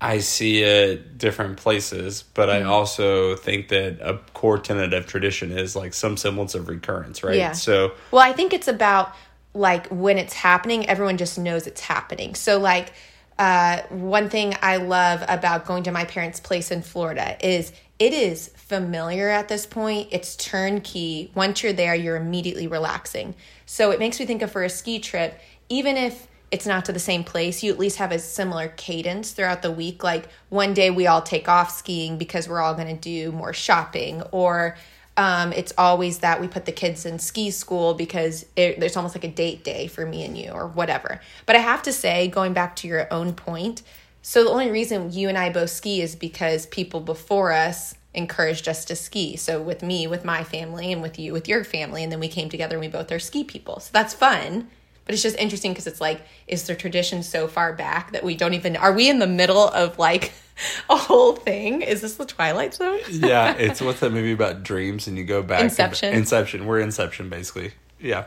I 0.01 0.19
see 0.19 0.63
it 0.63 1.17
different 1.17 1.57
places, 1.57 2.23
but 2.23 2.49
I 2.49 2.63
also 2.63 3.35
think 3.35 3.67
that 3.67 3.99
a 4.01 4.17
core 4.33 4.57
tenet 4.57 4.93
of 4.93 5.07
tradition 5.07 5.51
is 5.51 5.75
like 5.75 5.93
some 5.93 6.15
semblance 6.15 6.55
of 6.55 6.69
recurrence, 6.69 7.21
right? 7.21 7.35
Yeah. 7.35 7.51
So 7.51 7.93
Well, 8.11 8.21
I 8.21 8.31
think 8.31 8.53
it's 8.53 8.69
about 8.69 9.13
like 9.53 9.87
when 9.87 10.17
it's 10.17 10.33
happening, 10.33 10.87
everyone 10.87 11.17
just 11.17 11.37
knows 11.37 11.67
it's 11.67 11.81
happening. 11.81 12.35
So, 12.35 12.59
like, 12.59 12.93
uh, 13.37 13.81
one 13.89 14.29
thing 14.29 14.55
I 14.61 14.77
love 14.77 15.23
about 15.27 15.65
going 15.65 15.83
to 15.83 15.91
my 15.91 16.05
parents' 16.05 16.39
place 16.39 16.71
in 16.71 16.81
Florida 16.81 17.37
is 17.45 17.71
it 17.97 18.13
is 18.13 18.49
familiar 18.55 19.29
at 19.29 19.47
this 19.47 19.65
point. 19.65 20.09
It's 20.11 20.35
turnkey. 20.35 21.31
Once 21.35 21.63
you're 21.63 21.73
there, 21.73 21.95
you're 21.95 22.17
immediately 22.17 22.67
relaxing. 22.67 23.35
So, 23.65 23.91
it 23.91 23.99
makes 23.99 24.19
me 24.19 24.25
think 24.25 24.41
of 24.41 24.51
for 24.51 24.63
a 24.63 24.69
ski 24.69 24.99
trip, 24.99 25.39
even 25.67 25.97
if 25.97 26.27
it's 26.51 26.65
not 26.65 26.85
to 26.85 26.91
the 26.91 26.99
same 26.99 27.23
place, 27.23 27.61
you 27.63 27.71
at 27.71 27.79
least 27.79 27.97
have 27.97 28.11
a 28.11 28.19
similar 28.19 28.69
cadence 28.69 29.31
throughout 29.31 29.61
the 29.61 29.71
week. 29.71 30.03
Like, 30.03 30.27
one 30.49 30.73
day 30.73 30.89
we 30.89 31.05
all 31.07 31.21
take 31.21 31.47
off 31.47 31.71
skiing 31.71 32.17
because 32.17 32.49
we're 32.49 32.61
all 32.61 32.73
going 32.73 32.87
to 32.87 32.99
do 32.99 33.31
more 33.31 33.53
shopping, 33.53 34.23
or 34.31 34.75
um, 35.15 35.51
it's 35.53 35.73
always 35.77 36.19
that 36.19 36.39
we 36.39 36.47
put 36.47 36.65
the 36.65 36.71
kids 36.71 37.05
in 37.05 37.19
ski 37.19 37.51
school 37.51 37.93
because 37.93 38.45
it, 38.55 38.79
there's 38.79 38.95
almost 38.95 39.15
like 39.15 39.25
a 39.25 39.29
date 39.31 39.63
day 39.63 39.87
for 39.87 40.05
me 40.05 40.23
and 40.23 40.37
you 40.37 40.49
or 40.51 40.67
whatever. 40.67 41.19
But 41.45 41.55
I 41.55 41.59
have 41.59 41.83
to 41.83 41.93
say, 41.93 42.27
going 42.29 42.53
back 42.53 42.75
to 42.77 42.87
your 42.87 43.11
own 43.13 43.33
point, 43.33 43.83
so 44.21 44.43
the 44.43 44.49
only 44.49 44.71
reason 44.71 45.11
you 45.11 45.29
and 45.29 45.37
I 45.37 45.49
both 45.49 45.69
ski 45.69 46.01
is 46.01 46.15
because 46.15 46.65
people 46.67 46.99
before 46.99 47.51
us 47.51 47.95
encouraged 48.13 48.67
us 48.67 48.85
to 48.85 48.95
ski. 48.95 49.35
So 49.35 49.61
with 49.61 49.83
me, 49.83 50.07
with 50.07 50.25
my 50.25 50.43
family, 50.43 50.91
and 50.91 51.01
with 51.01 51.19
you, 51.19 51.31
with 51.31 51.47
your 51.47 51.63
family, 51.63 52.03
and 52.03 52.11
then 52.11 52.19
we 52.19 52.27
came 52.27 52.49
together 52.49 52.75
and 52.75 52.81
we 52.81 52.87
both 52.87 53.11
are 53.11 53.19
ski 53.19 53.43
people. 53.43 53.79
So 53.79 53.91
that's 53.93 54.13
fun. 54.13 54.69
But 55.09 55.15
it's 55.15 55.23
just 55.23 55.39
interesting 55.39 55.71
because 55.71 55.87
it's 55.87 55.99
like, 55.99 56.21
is 56.45 56.67
the 56.67 56.75
tradition 56.75 57.23
so 57.23 57.47
far 57.47 57.73
back 57.73 58.11
that 58.11 58.23
we 58.23 58.35
don't 58.35 58.53
even? 58.53 58.75
Are 58.77 58.93
we 58.93 59.09
in 59.09 59.17
the 59.17 59.25
middle 59.25 59.67
of 59.69 59.97
like 59.97 60.33
a 60.89 60.95
whole 60.95 61.35
thing? 61.35 61.81
Is 61.81 62.01
this 62.01 62.17
the 62.17 62.27
Twilight 62.27 62.75
Zone? 62.75 62.99
yeah, 63.09 63.53
it's 63.57 63.81
what's 63.81 64.01
that 64.01 64.11
movie 64.11 64.33
about 64.33 64.61
dreams 64.61 65.07
and 65.07 65.17
you 65.17 65.23
go 65.23 65.41
back 65.41 65.61
Inception. 65.61 66.13
Inception. 66.13 66.67
We're 66.67 66.79
Inception 66.81 67.27
basically. 67.27 67.71
Yeah. 67.99 68.25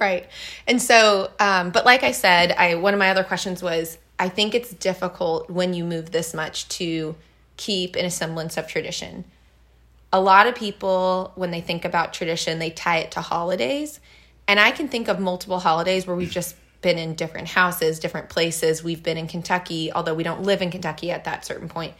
Right. 0.00 0.26
And 0.66 0.80
so, 0.80 1.30
um, 1.38 1.68
but 1.68 1.84
like 1.84 2.02
I 2.02 2.12
said, 2.12 2.52
I 2.52 2.76
one 2.76 2.94
of 2.94 2.98
my 2.98 3.10
other 3.10 3.24
questions 3.24 3.62
was 3.62 3.98
I 4.18 4.30
think 4.30 4.54
it's 4.54 4.72
difficult 4.72 5.50
when 5.50 5.74
you 5.74 5.84
move 5.84 6.12
this 6.12 6.32
much 6.32 6.66
to 6.78 7.14
keep 7.58 7.94
in 7.94 8.06
a 8.06 8.10
semblance 8.10 8.56
of 8.56 8.66
tradition. 8.66 9.26
a 10.14 10.20
lot 10.20 10.46
of 10.46 10.54
people, 10.54 11.32
when 11.36 11.50
they 11.50 11.60
think 11.60 11.84
about 11.84 12.12
tradition, 12.14 12.58
they 12.58 12.70
tie 12.70 12.98
it 12.98 13.10
to 13.12 13.20
holidays. 13.20 14.00
And 14.52 14.60
I 14.60 14.70
can 14.70 14.86
think 14.86 15.08
of 15.08 15.18
multiple 15.18 15.58
holidays 15.58 16.06
where 16.06 16.14
we've 16.14 16.30
just 16.30 16.56
been 16.82 16.98
in 16.98 17.14
different 17.14 17.48
houses, 17.48 17.98
different 17.98 18.28
places. 18.28 18.84
We've 18.84 19.02
been 19.02 19.16
in 19.16 19.26
Kentucky, 19.26 19.90
although 19.90 20.12
we 20.12 20.24
don't 20.24 20.42
live 20.42 20.60
in 20.60 20.70
Kentucky 20.70 21.10
at 21.10 21.24
that 21.24 21.46
certain 21.46 21.70
point. 21.70 21.94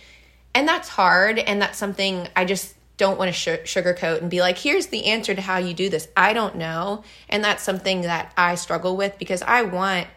And 0.52 0.68
that's 0.68 0.90
hard. 0.90 1.38
And 1.38 1.62
that's 1.62 1.78
something 1.78 2.28
I 2.36 2.44
just 2.44 2.74
don't 2.98 3.18
want 3.18 3.30
to 3.30 3.32
sh- 3.32 3.74
sugarcoat 3.74 4.20
and 4.20 4.30
be 4.30 4.42
like, 4.42 4.58
here's 4.58 4.88
the 4.88 5.06
answer 5.06 5.34
to 5.34 5.40
how 5.40 5.56
you 5.56 5.72
do 5.72 5.88
this. 5.88 6.08
I 6.14 6.34
don't 6.34 6.56
know. 6.56 7.04
And 7.30 7.42
that's 7.42 7.62
something 7.62 8.02
that 8.02 8.34
I 8.36 8.56
struggle 8.56 8.98
with 8.98 9.18
because 9.18 9.40
I 9.40 9.62
want 9.62 10.08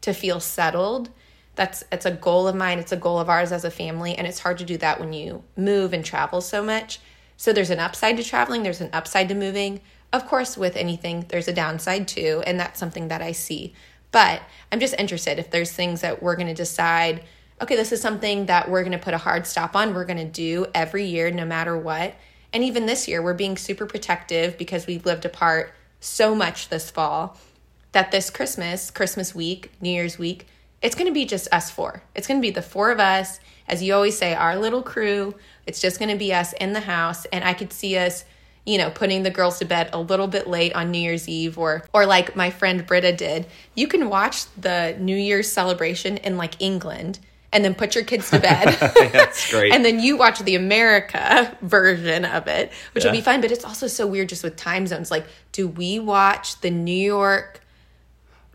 to 0.00 0.12
feel 0.12 0.40
settled. 0.40 1.10
That's 1.54 1.84
it's 1.92 2.06
a 2.06 2.10
goal 2.10 2.48
of 2.48 2.56
mine. 2.56 2.80
It's 2.80 2.90
a 2.90 2.96
goal 2.96 3.20
of 3.20 3.28
ours 3.28 3.52
as 3.52 3.64
a 3.64 3.70
family. 3.70 4.16
And 4.16 4.26
it's 4.26 4.40
hard 4.40 4.58
to 4.58 4.64
do 4.64 4.76
that 4.78 4.98
when 4.98 5.12
you 5.12 5.44
move 5.56 5.92
and 5.92 6.04
travel 6.04 6.40
so 6.40 6.60
much. 6.60 6.98
So 7.36 7.52
there's 7.52 7.70
an 7.70 7.78
upside 7.78 8.16
to 8.16 8.24
traveling, 8.24 8.64
there's 8.64 8.80
an 8.80 8.90
upside 8.92 9.28
to 9.28 9.36
moving. 9.36 9.80
Of 10.12 10.26
course, 10.26 10.56
with 10.56 10.76
anything, 10.76 11.26
there's 11.28 11.48
a 11.48 11.52
downside 11.52 12.06
too. 12.06 12.42
And 12.46 12.58
that's 12.58 12.78
something 12.78 13.08
that 13.08 13.22
I 13.22 13.32
see. 13.32 13.74
But 14.12 14.42
I'm 14.70 14.80
just 14.80 14.94
interested 14.98 15.38
if 15.38 15.50
there's 15.50 15.72
things 15.72 16.02
that 16.02 16.22
we're 16.22 16.36
going 16.36 16.46
to 16.46 16.54
decide 16.54 17.24
okay, 17.62 17.76
this 17.76 17.92
is 17.92 18.00
something 18.00 18.46
that 18.46 18.68
we're 18.68 18.82
going 18.82 18.92
to 18.92 18.98
put 18.98 19.14
a 19.14 19.18
hard 19.18 19.46
stop 19.46 19.76
on. 19.76 19.94
We're 19.94 20.04
going 20.04 20.18
to 20.18 20.24
do 20.24 20.66
every 20.74 21.04
year, 21.04 21.30
no 21.30 21.44
matter 21.44 21.78
what. 21.78 22.14
And 22.52 22.62
even 22.64 22.86
this 22.86 23.08
year, 23.08 23.22
we're 23.22 23.34
being 23.34 23.56
super 23.56 23.86
protective 23.86 24.58
because 24.58 24.86
we've 24.86 25.06
lived 25.06 25.24
apart 25.24 25.72
so 26.00 26.34
much 26.34 26.68
this 26.68 26.90
fall 26.90 27.38
that 27.92 28.10
this 28.10 28.28
Christmas, 28.28 28.90
Christmas 28.90 29.34
week, 29.34 29.70
New 29.80 29.90
Year's 29.90 30.18
week, 30.18 30.48
it's 30.82 30.94
going 30.94 31.06
to 31.06 31.14
be 31.14 31.24
just 31.24 31.52
us 31.52 31.70
four. 31.70 32.02
It's 32.14 32.26
going 32.26 32.40
to 32.40 32.46
be 32.46 32.50
the 32.50 32.60
four 32.60 32.90
of 32.90 33.00
us, 33.00 33.40
as 33.68 33.82
you 33.82 33.94
always 33.94 34.18
say, 34.18 34.34
our 34.34 34.58
little 34.58 34.82
crew. 34.82 35.34
It's 35.66 35.80
just 35.80 35.98
going 35.98 36.10
to 36.10 36.18
be 36.18 36.34
us 36.34 36.52
in 36.54 36.72
the 36.72 36.80
house. 36.80 37.24
And 37.26 37.44
I 37.44 37.54
could 37.54 37.72
see 37.72 37.96
us 37.96 38.24
you 38.66 38.78
know, 38.78 38.90
putting 38.90 39.22
the 39.22 39.30
girls 39.30 39.58
to 39.58 39.64
bed 39.64 39.90
a 39.92 40.00
little 40.00 40.26
bit 40.26 40.46
late 40.48 40.74
on 40.74 40.90
New 40.90 40.98
Year's 40.98 41.28
Eve 41.28 41.58
or 41.58 41.84
or 41.92 42.06
like 42.06 42.34
my 42.34 42.50
friend 42.50 42.86
Britta 42.86 43.12
did. 43.12 43.46
You 43.74 43.86
can 43.88 44.08
watch 44.08 44.46
the 44.56 44.96
New 44.98 45.16
Year's 45.16 45.50
celebration 45.50 46.16
in 46.18 46.36
like 46.36 46.60
England 46.60 47.18
and 47.54 47.64
then 47.64 47.74
put 47.74 47.94
your 47.94 48.04
kids 48.04 48.30
to 48.30 48.40
bed. 48.40 48.76
That's 49.12 49.50
great. 49.50 49.72
and 49.72 49.84
then 49.84 50.00
you 50.00 50.16
watch 50.16 50.40
the 50.40 50.56
America 50.56 51.56
version 51.62 52.24
of 52.24 52.48
it, 52.48 52.72
which 52.92 53.04
yeah. 53.04 53.10
will 53.10 53.16
be 53.16 53.22
fun. 53.22 53.40
But 53.40 53.52
it's 53.52 53.64
also 53.64 53.86
so 53.86 54.06
weird 54.06 54.28
just 54.28 54.42
with 54.42 54.56
time 54.56 54.86
zones. 54.86 55.10
Like, 55.10 55.26
do 55.52 55.68
we 55.68 55.98
watch 55.98 56.60
the 56.60 56.70
New 56.70 56.92
York? 56.92 57.60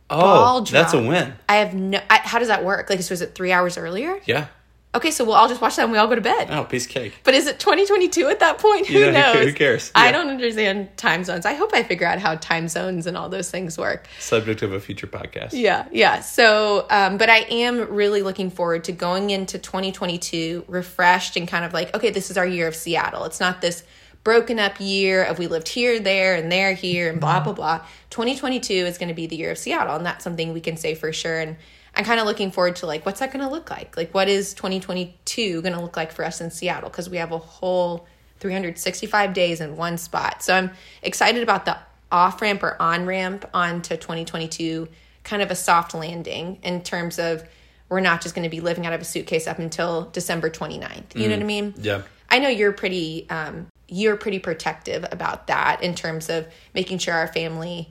Oh, 0.09 0.61
that's 0.61 0.93
a 0.93 1.01
win. 1.01 1.33
I 1.47 1.57
have 1.57 1.75
no. 1.75 2.01
I, 2.09 2.17
how 2.17 2.39
does 2.39 2.47
that 2.47 2.65
work? 2.65 2.89
Like, 2.89 3.01
so 3.03 3.13
is 3.13 3.21
it 3.21 3.35
three 3.35 3.51
hours 3.51 3.77
earlier? 3.77 4.19
Yeah. 4.25 4.47
Okay, 4.95 5.11
so 5.11 5.23
we'll 5.23 5.35
all 5.35 5.47
just 5.47 5.61
watch 5.61 5.75
that 5.75 5.83
and 5.83 5.91
we 5.91 5.99
all 5.99 6.07
go 6.07 6.15
to 6.15 6.21
bed. 6.21 6.47
Oh, 6.49 6.63
piece 6.63 6.85
of 6.85 6.91
cake. 6.91 7.13
But 7.23 7.35
is 7.35 7.45
it 7.45 7.59
2022 7.59 8.27
at 8.27 8.39
that 8.39 8.57
point? 8.57 8.87
Who 8.87 8.97
yeah, 8.97 9.11
knows? 9.11 9.45
Who 9.45 9.53
cares? 9.53 9.91
Yeah. 9.95 10.01
I 10.01 10.11
don't 10.11 10.29
understand 10.29 10.97
time 10.97 11.23
zones. 11.23 11.45
I 11.45 11.53
hope 11.53 11.71
I 11.75 11.83
figure 11.83 12.07
out 12.07 12.17
how 12.17 12.35
time 12.35 12.67
zones 12.67 13.05
and 13.05 13.15
all 13.15 13.29
those 13.29 13.51
things 13.51 13.77
work. 13.77 14.07
Subject 14.17 14.63
of 14.63 14.73
a 14.73 14.79
future 14.79 15.05
podcast. 15.05 15.49
Yeah, 15.51 15.87
yeah. 15.91 16.21
So, 16.21 16.87
um, 16.89 17.19
but 17.19 17.29
I 17.29 17.39
am 17.51 17.93
really 17.93 18.23
looking 18.23 18.49
forward 18.49 18.83
to 18.85 18.91
going 18.91 19.29
into 19.29 19.59
2022 19.59 20.65
refreshed 20.67 21.37
and 21.37 21.47
kind 21.47 21.65
of 21.65 21.71
like, 21.71 21.95
okay, 21.95 22.09
this 22.09 22.31
is 22.31 22.37
our 22.37 22.47
year 22.47 22.67
of 22.67 22.75
Seattle. 22.75 23.25
It's 23.25 23.39
not 23.39 23.61
this 23.61 23.83
broken 24.29 24.59
up 24.59 24.79
year 24.79 25.23
of 25.23 25.39
we 25.39 25.47
lived 25.47 25.67
here, 25.67 25.99
there, 25.99 26.35
and 26.35 26.51
there, 26.51 26.75
here, 26.75 27.09
and 27.09 27.19
blah, 27.19 27.39
blah, 27.39 27.51
blah. 27.51 27.79
2022 28.11 28.71
is 28.71 28.99
going 28.99 29.07
to 29.07 29.15
be 29.15 29.25
the 29.25 29.35
year 29.35 29.49
of 29.49 29.57
Seattle, 29.57 29.95
and 29.95 30.05
that's 30.05 30.23
something 30.23 30.53
we 30.53 30.61
can 30.61 30.77
say 30.77 30.93
for 30.93 31.11
sure. 31.11 31.39
And 31.39 31.55
I'm 31.95 32.05
kind 32.05 32.19
of 32.19 32.27
looking 32.27 32.51
forward 32.51 32.75
to 32.75 32.85
like 32.85 33.07
what's 33.07 33.21
that 33.21 33.33
going 33.33 33.43
to 33.43 33.49
look 33.49 33.71
like? 33.71 33.97
Like 33.97 34.13
what 34.13 34.27
is 34.27 34.53
2022 34.53 35.63
going 35.63 35.73
to 35.73 35.81
look 35.81 35.97
like 35.97 36.11
for 36.11 36.23
us 36.23 36.41
in 36.41 36.51
Seattle 36.51 36.91
because 36.91 37.09
we 37.09 37.17
have 37.17 37.31
a 37.31 37.39
whole 37.39 38.05
365 38.39 39.33
days 39.33 39.61
in 39.61 39.75
one 39.75 39.97
spot. 39.97 40.43
So 40.43 40.53
I'm 40.53 40.69
excited 41.01 41.41
about 41.41 41.65
the 41.65 41.79
off 42.11 42.39
ramp 42.39 42.61
or 42.61 42.79
on 42.79 43.07
ramp 43.07 43.49
onto 43.51 43.97
2022, 43.97 44.87
kind 45.23 45.41
of 45.41 45.49
a 45.49 45.55
soft 45.55 45.95
landing 45.95 46.59
in 46.61 46.83
terms 46.83 47.17
of 47.17 47.43
we're 47.89 47.99
not 47.99 48.21
just 48.21 48.35
going 48.35 48.43
to 48.43 48.55
be 48.55 48.61
living 48.61 48.85
out 48.85 48.93
of 48.93 49.01
a 49.01 49.05
suitcase 49.05 49.47
up 49.47 49.57
until 49.57 50.07
December 50.11 50.51
29th. 50.51 51.15
You 51.15 51.21
mm, 51.21 51.29
know 51.29 51.29
what 51.29 51.39
I 51.39 51.45
mean? 51.45 51.73
Yeah. 51.77 52.03
I 52.29 52.37
know 52.37 52.49
you're 52.49 52.73
pretty 52.73 53.27
um, 53.31 53.65
you're 53.89 54.15
pretty 54.15 54.39
protective 54.39 55.05
about 55.11 55.47
that 55.47 55.83
in 55.83 55.95
terms 55.95 56.29
of 56.29 56.47
making 56.73 56.97
sure 56.97 57.13
our 57.13 57.27
family 57.27 57.89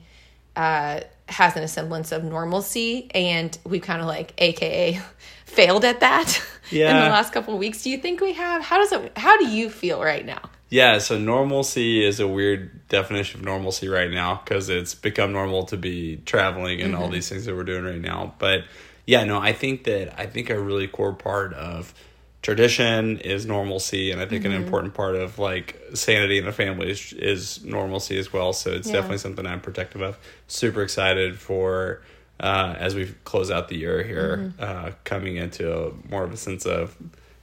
uh, 0.55 1.01
has 1.27 1.55
an 1.55 1.67
semblance 1.67 2.11
of 2.11 2.23
normalcy 2.23 3.09
and 3.13 3.57
we've 3.63 3.81
kind 3.81 4.01
of 4.01 4.07
like 4.07 4.33
aka 4.39 4.99
failed 5.45 5.85
at 5.85 5.99
that 5.99 6.41
yeah. 6.71 6.89
in 6.97 7.03
the 7.05 7.09
last 7.09 7.31
couple 7.33 7.53
of 7.53 7.59
weeks 7.59 7.83
do 7.83 7.89
you 7.89 7.97
think 7.97 8.19
we 8.19 8.33
have 8.33 8.63
how 8.63 8.77
does 8.77 8.91
it 8.91 9.17
how 9.17 9.37
do 9.37 9.47
you 9.47 9.69
feel 9.69 10.01
right 10.01 10.25
now 10.25 10.41
yeah 10.69 10.97
so 10.97 11.17
normalcy 11.17 12.03
is 12.03 12.19
a 12.19 12.27
weird 12.27 12.87
definition 12.87 13.39
of 13.39 13.45
normalcy 13.45 13.87
right 13.87 14.11
now 14.11 14.41
because 14.43 14.69
it's 14.69 14.95
become 14.95 15.31
normal 15.31 15.63
to 15.63 15.77
be 15.77 16.17
traveling 16.25 16.81
and 16.81 16.93
mm-hmm. 16.93 17.01
all 17.01 17.09
these 17.09 17.29
things 17.29 17.45
that 17.45 17.55
we're 17.55 17.63
doing 17.63 17.83
right 17.83 18.01
now 18.01 18.33
but 18.39 18.63
yeah 19.05 19.23
no 19.23 19.39
i 19.39 19.53
think 19.53 19.83
that 19.83 20.19
i 20.19 20.25
think 20.25 20.49
a 20.49 20.59
really 20.59 20.87
core 20.87 21.13
part 21.13 21.53
of 21.53 21.93
tradition 22.41 23.17
is 23.19 23.45
normalcy 23.45 24.11
and 24.11 24.21
i 24.21 24.25
think 24.25 24.43
mm-hmm. 24.43 24.53
an 24.53 24.63
important 24.63 24.93
part 24.93 25.15
of 25.15 25.39
like 25.39 25.79
sanity 25.93 26.37
in 26.37 26.47
a 26.47 26.51
family 26.51 26.89
is, 26.91 27.13
is 27.13 27.63
normalcy 27.65 28.17
as 28.17 28.31
well 28.31 28.53
so 28.53 28.71
it's 28.71 28.87
yeah. 28.87 28.93
definitely 28.93 29.17
something 29.17 29.45
i'm 29.45 29.59
protective 29.59 30.01
of 30.01 30.17
super 30.47 30.81
excited 30.81 31.37
for 31.37 32.01
uh, 32.41 32.73
as 32.79 32.95
we 32.95 33.13
close 33.25 33.51
out 33.51 33.67
the 33.67 33.75
year 33.75 34.01
here 34.01 34.37
mm-hmm. 34.37 34.63
uh, 34.63 34.91
coming 35.03 35.35
into 35.35 35.69
a, 35.69 35.91
more 36.09 36.23
of 36.23 36.31
a 36.31 36.37
sense 36.37 36.65
of 36.65 36.95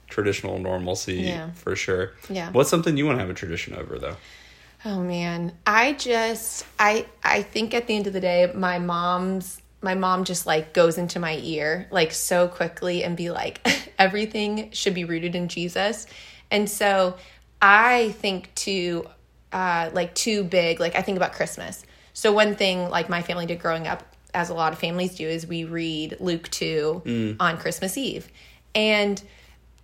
traditional 0.07 0.57
normalcy 0.57 1.15
yeah. 1.15 1.51
for 1.51 1.75
sure 1.75 2.13
yeah 2.29 2.51
what's 2.51 2.69
something 2.69 2.97
you 2.97 3.05
want 3.05 3.17
to 3.17 3.21
have 3.21 3.29
a 3.29 3.35
tradition 3.35 3.75
over 3.75 3.99
though 3.99 4.15
oh 4.85 4.99
man 4.99 5.51
i 5.67 5.93
just 5.93 6.65
i 6.79 7.05
i 7.23 7.43
think 7.43 7.75
at 7.75 7.85
the 7.85 7.95
end 7.95 8.07
of 8.07 8.13
the 8.13 8.19
day 8.19 8.51
my 8.55 8.79
mom's 8.79 9.61
my 9.81 9.95
mom 9.95 10.23
just 10.23 10.45
like 10.45 10.73
goes 10.73 10.97
into 10.97 11.19
my 11.19 11.39
ear 11.43 11.87
like 11.91 12.11
so 12.11 12.47
quickly 12.47 13.03
and 13.03 13.15
be 13.15 13.29
like 13.29 13.65
everything 13.99 14.71
should 14.71 14.93
be 14.93 15.05
rooted 15.05 15.35
in 15.35 15.47
Jesus. 15.47 16.07
And 16.49 16.69
so 16.69 17.17
I 17.61 18.11
think 18.19 18.53
too 18.55 19.05
uh 19.51 19.89
like 19.93 20.13
too 20.13 20.43
big 20.43 20.79
like 20.79 20.95
I 20.95 21.01
think 21.01 21.17
about 21.17 21.33
Christmas. 21.33 21.85
So 22.13 22.31
one 22.31 22.55
thing 22.55 22.89
like 22.89 23.09
my 23.09 23.21
family 23.21 23.45
did 23.45 23.59
growing 23.59 23.87
up 23.87 24.15
as 24.33 24.49
a 24.49 24.53
lot 24.53 24.73
of 24.73 24.79
families 24.79 25.15
do 25.15 25.27
is 25.27 25.47
we 25.47 25.63
read 25.63 26.17
Luke 26.19 26.49
2 26.49 27.01
mm. 27.05 27.35
on 27.39 27.57
Christmas 27.57 27.97
Eve. 27.97 28.29
And 28.75 29.21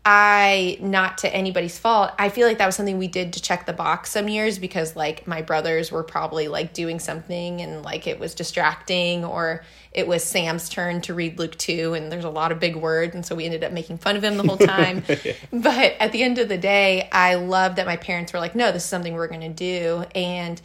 I, 0.06 0.78
not 0.82 1.20
to 1.20 1.34
anybody's 1.34 1.78
fault, 1.78 2.12
I 2.20 2.28
feel 2.28 2.46
like 2.46 2.58
that 2.58 2.66
was 2.66 2.76
something 2.76 2.98
we 2.98 3.08
did 3.08 3.34
to 3.34 3.42
check 3.42 3.66
the 3.66 3.74
box 3.74 4.12
some 4.12 4.28
years 4.28 4.60
because, 4.60 4.98
like, 4.98 5.28
my 5.28 5.42
brothers 5.42 5.94
were 5.94 6.04
probably 6.04 6.50
like 6.50 6.74
doing 6.74 7.00
something 7.00 7.62
and 7.62 7.84
like 7.84 8.06
it 8.06 8.20
was 8.20 8.36
distracting, 8.36 9.24
or 9.24 9.64
it 9.94 10.06
was 10.06 10.24
Sam's 10.24 10.68
turn 10.68 11.00
to 11.02 11.14
read 11.14 11.40
Luke 11.40 11.58
2, 11.58 11.94
and 11.94 12.12
there's 12.12 12.26
a 12.26 12.30
lot 12.30 12.52
of 12.52 12.60
big 12.60 12.76
words, 12.76 13.16
and 13.16 13.26
so 13.26 13.34
we 13.34 13.46
ended 13.46 13.64
up 13.64 13.72
making 13.72 13.98
fun 13.98 14.18
of 14.18 14.24
him 14.24 14.36
the 14.36 14.44
whole 14.44 14.58
time. 14.58 15.04
yeah. 15.08 15.34
But 15.54 15.96
at 16.00 16.12
the 16.12 16.22
end 16.22 16.38
of 16.38 16.50
the 16.50 16.58
day, 16.58 17.08
I 17.12 17.36
love 17.36 17.78
that 17.78 17.86
my 17.86 17.96
parents 17.96 18.34
were 18.34 18.40
like, 18.40 18.56
no, 18.56 18.74
this 18.74 18.84
is 18.84 18.90
something 18.90 19.14
we're 19.14 19.28
going 19.28 19.42
to 19.42 19.50
do. 19.50 20.04
And 20.14 20.62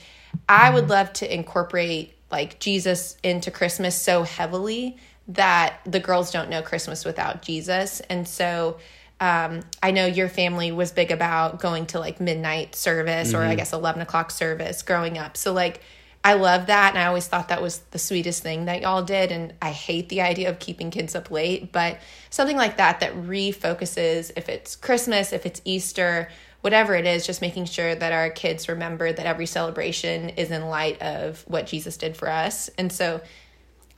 I 0.49 0.71
would 0.71 0.89
love 0.89 1.13
to 1.15 1.33
incorporate 1.33 2.15
like 2.31 2.59
Jesus 2.59 3.17
into 3.23 3.51
Christmas 3.51 3.95
so 3.95 4.23
heavily 4.23 4.97
that 5.29 5.81
the 5.85 6.01
girls 6.01 6.31
don't 6.31 6.49
know 6.49 6.63
Christmas 6.63 7.05
without 7.05 7.43
Jesus. 7.43 8.01
And 8.01 8.27
so, 8.27 8.79
um, 9.21 9.61
I 9.83 9.91
know 9.91 10.07
your 10.07 10.29
family 10.29 10.71
was 10.71 10.93
big 10.93 11.11
about 11.11 11.61
going 11.61 11.87
to 11.87 11.99
like 11.99 12.21
midnight 12.21 12.75
service 12.75 13.29
mm-hmm. 13.29 13.37
or 13.37 13.43
I 13.43 13.49
mm-hmm. 13.49 13.57
guess 13.57 13.73
11 13.73 14.03
o'clock 14.03 14.31
service 14.31 14.83
growing 14.83 15.19
up. 15.19 15.37
So, 15.37 15.53
like, 15.53 15.81
I 16.25 16.35
love 16.35 16.67
that. 16.67 16.91
And 16.91 16.99
I 16.99 17.07
always 17.07 17.27
thought 17.27 17.49
that 17.49 17.63
was 17.63 17.79
the 17.91 17.99
sweetest 17.99 18.43
thing 18.43 18.67
that 18.67 18.83
y'all 18.83 19.03
did. 19.03 19.33
And 19.33 19.55
I 19.63 19.71
hate 19.71 20.09
the 20.09 20.21
idea 20.21 20.51
of 20.51 20.59
keeping 20.59 20.91
kids 20.91 21.15
up 21.15 21.31
late, 21.31 21.73
but 21.73 21.99
something 22.31 22.57
like 22.57 22.77
that 22.77 23.01
that 23.01 23.15
refocuses 23.15 24.31
if 24.37 24.49
it's 24.49 24.77
Christmas, 24.77 25.33
if 25.33 25.47
it's 25.47 25.63
Easter, 25.65 26.29
whatever 26.61 26.95
it 26.95 27.07
is, 27.07 27.27
just 27.27 27.41
making 27.41 27.65
sure 27.67 27.95
that 27.95 28.13
our 28.13 28.31
kids 28.31 28.69
remember 28.69 29.13
that 29.13 29.27
every 29.27 29.47
celebration 29.47 30.31
is 30.31 30.51
in 30.51 30.67
light 30.67 31.01
of 31.01 31.45
what 31.47 31.67
Jesus 31.67 31.97
did 31.97 32.17
for 32.17 32.29
us. 32.29 32.69
And 32.79 32.93
so, 32.93 33.21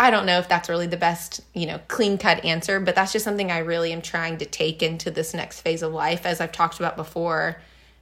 I 0.00 0.10
don't 0.10 0.24
know 0.24 0.38
if 0.38 0.48
that's 0.48 0.70
really 0.70 0.86
the 0.86 0.96
best, 0.96 1.42
you 1.52 1.66
know, 1.66 1.78
clean 1.86 2.16
cut 2.16 2.42
answer, 2.42 2.80
but 2.80 2.94
that's 2.94 3.12
just 3.12 3.22
something 3.22 3.50
I 3.52 3.58
really 3.58 3.92
am 3.92 4.00
trying 4.00 4.38
to 4.38 4.46
take 4.46 4.82
into 4.82 5.10
this 5.10 5.34
next 5.34 5.60
phase 5.60 5.82
of 5.82 5.92
life, 5.92 6.24
as 6.24 6.40
I've 6.40 6.52
talked 6.52 6.78
about 6.78 6.96
before 6.96 7.60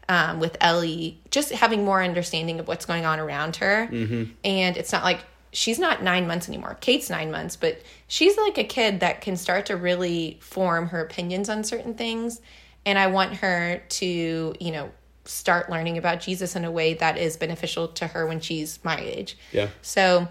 um, 0.08 0.38
with 0.38 0.56
Ellie, 0.60 1.20
just 1.32 1.50
having 1.50 1.84
more 1.84 2.00
understanding 2.00 2.60
of 2.60 2.68
what's 2.68 2.86
going 2.86 3.04
on 3.04 3.18
around 3.18 3.56
her. 3.56 3.88
Mm-hmm. 3.90 4.30
And 4.44 4.76
it's 4.76 4.92
not 4.92 5.02
like 5.02 5.24
she's 5.52 5.80
not 5.80 6.00
nine 6.00 6.28
months 6.28 6.48
anymore. 6.48 6.78
Kate's 6.80 7.10
nine 7.10 7.32
months, 7.32 7.56
but 7.56 7.82
she's 8.06 8.36
like 8.36 8.58
a 8.58 8.64
kid 8.64 9.00
that 9.00 9.20
can 9.20 9.36
start 9.36 9.66
to 9.66 9.76
really 9.76 10.38
form 10.40 10.90
her 10.90 11.00
opinions 11.00 11.48
on 11.48 11.64
certain 11.64 11.94
things. 11.94 12.40
And 12.86 12.96
I 12.96 13.08
want 13.08 13.34
her 13.38 13.82
to, 13.88 14.54
you 14.60 14.70
know, 14.70 14.92
start 15.24 15.68
learning 15.68 15.98
about 15.98 16.20
Jesus 16.20 16.54
in 16.54 16.64
a 16.64 16.70
way 16.70 16.94
that 16.94 17.18
is 17.18 17.36
beneficial 17.36 17.88
to 17.88 18.06
her 18.06 18.24
when 18.24 18.40
she's 18.40 18.78
my 18.84 18.98
age. 18.98 19.36
Yeah. 19.52 19.68
So 19.82 20.28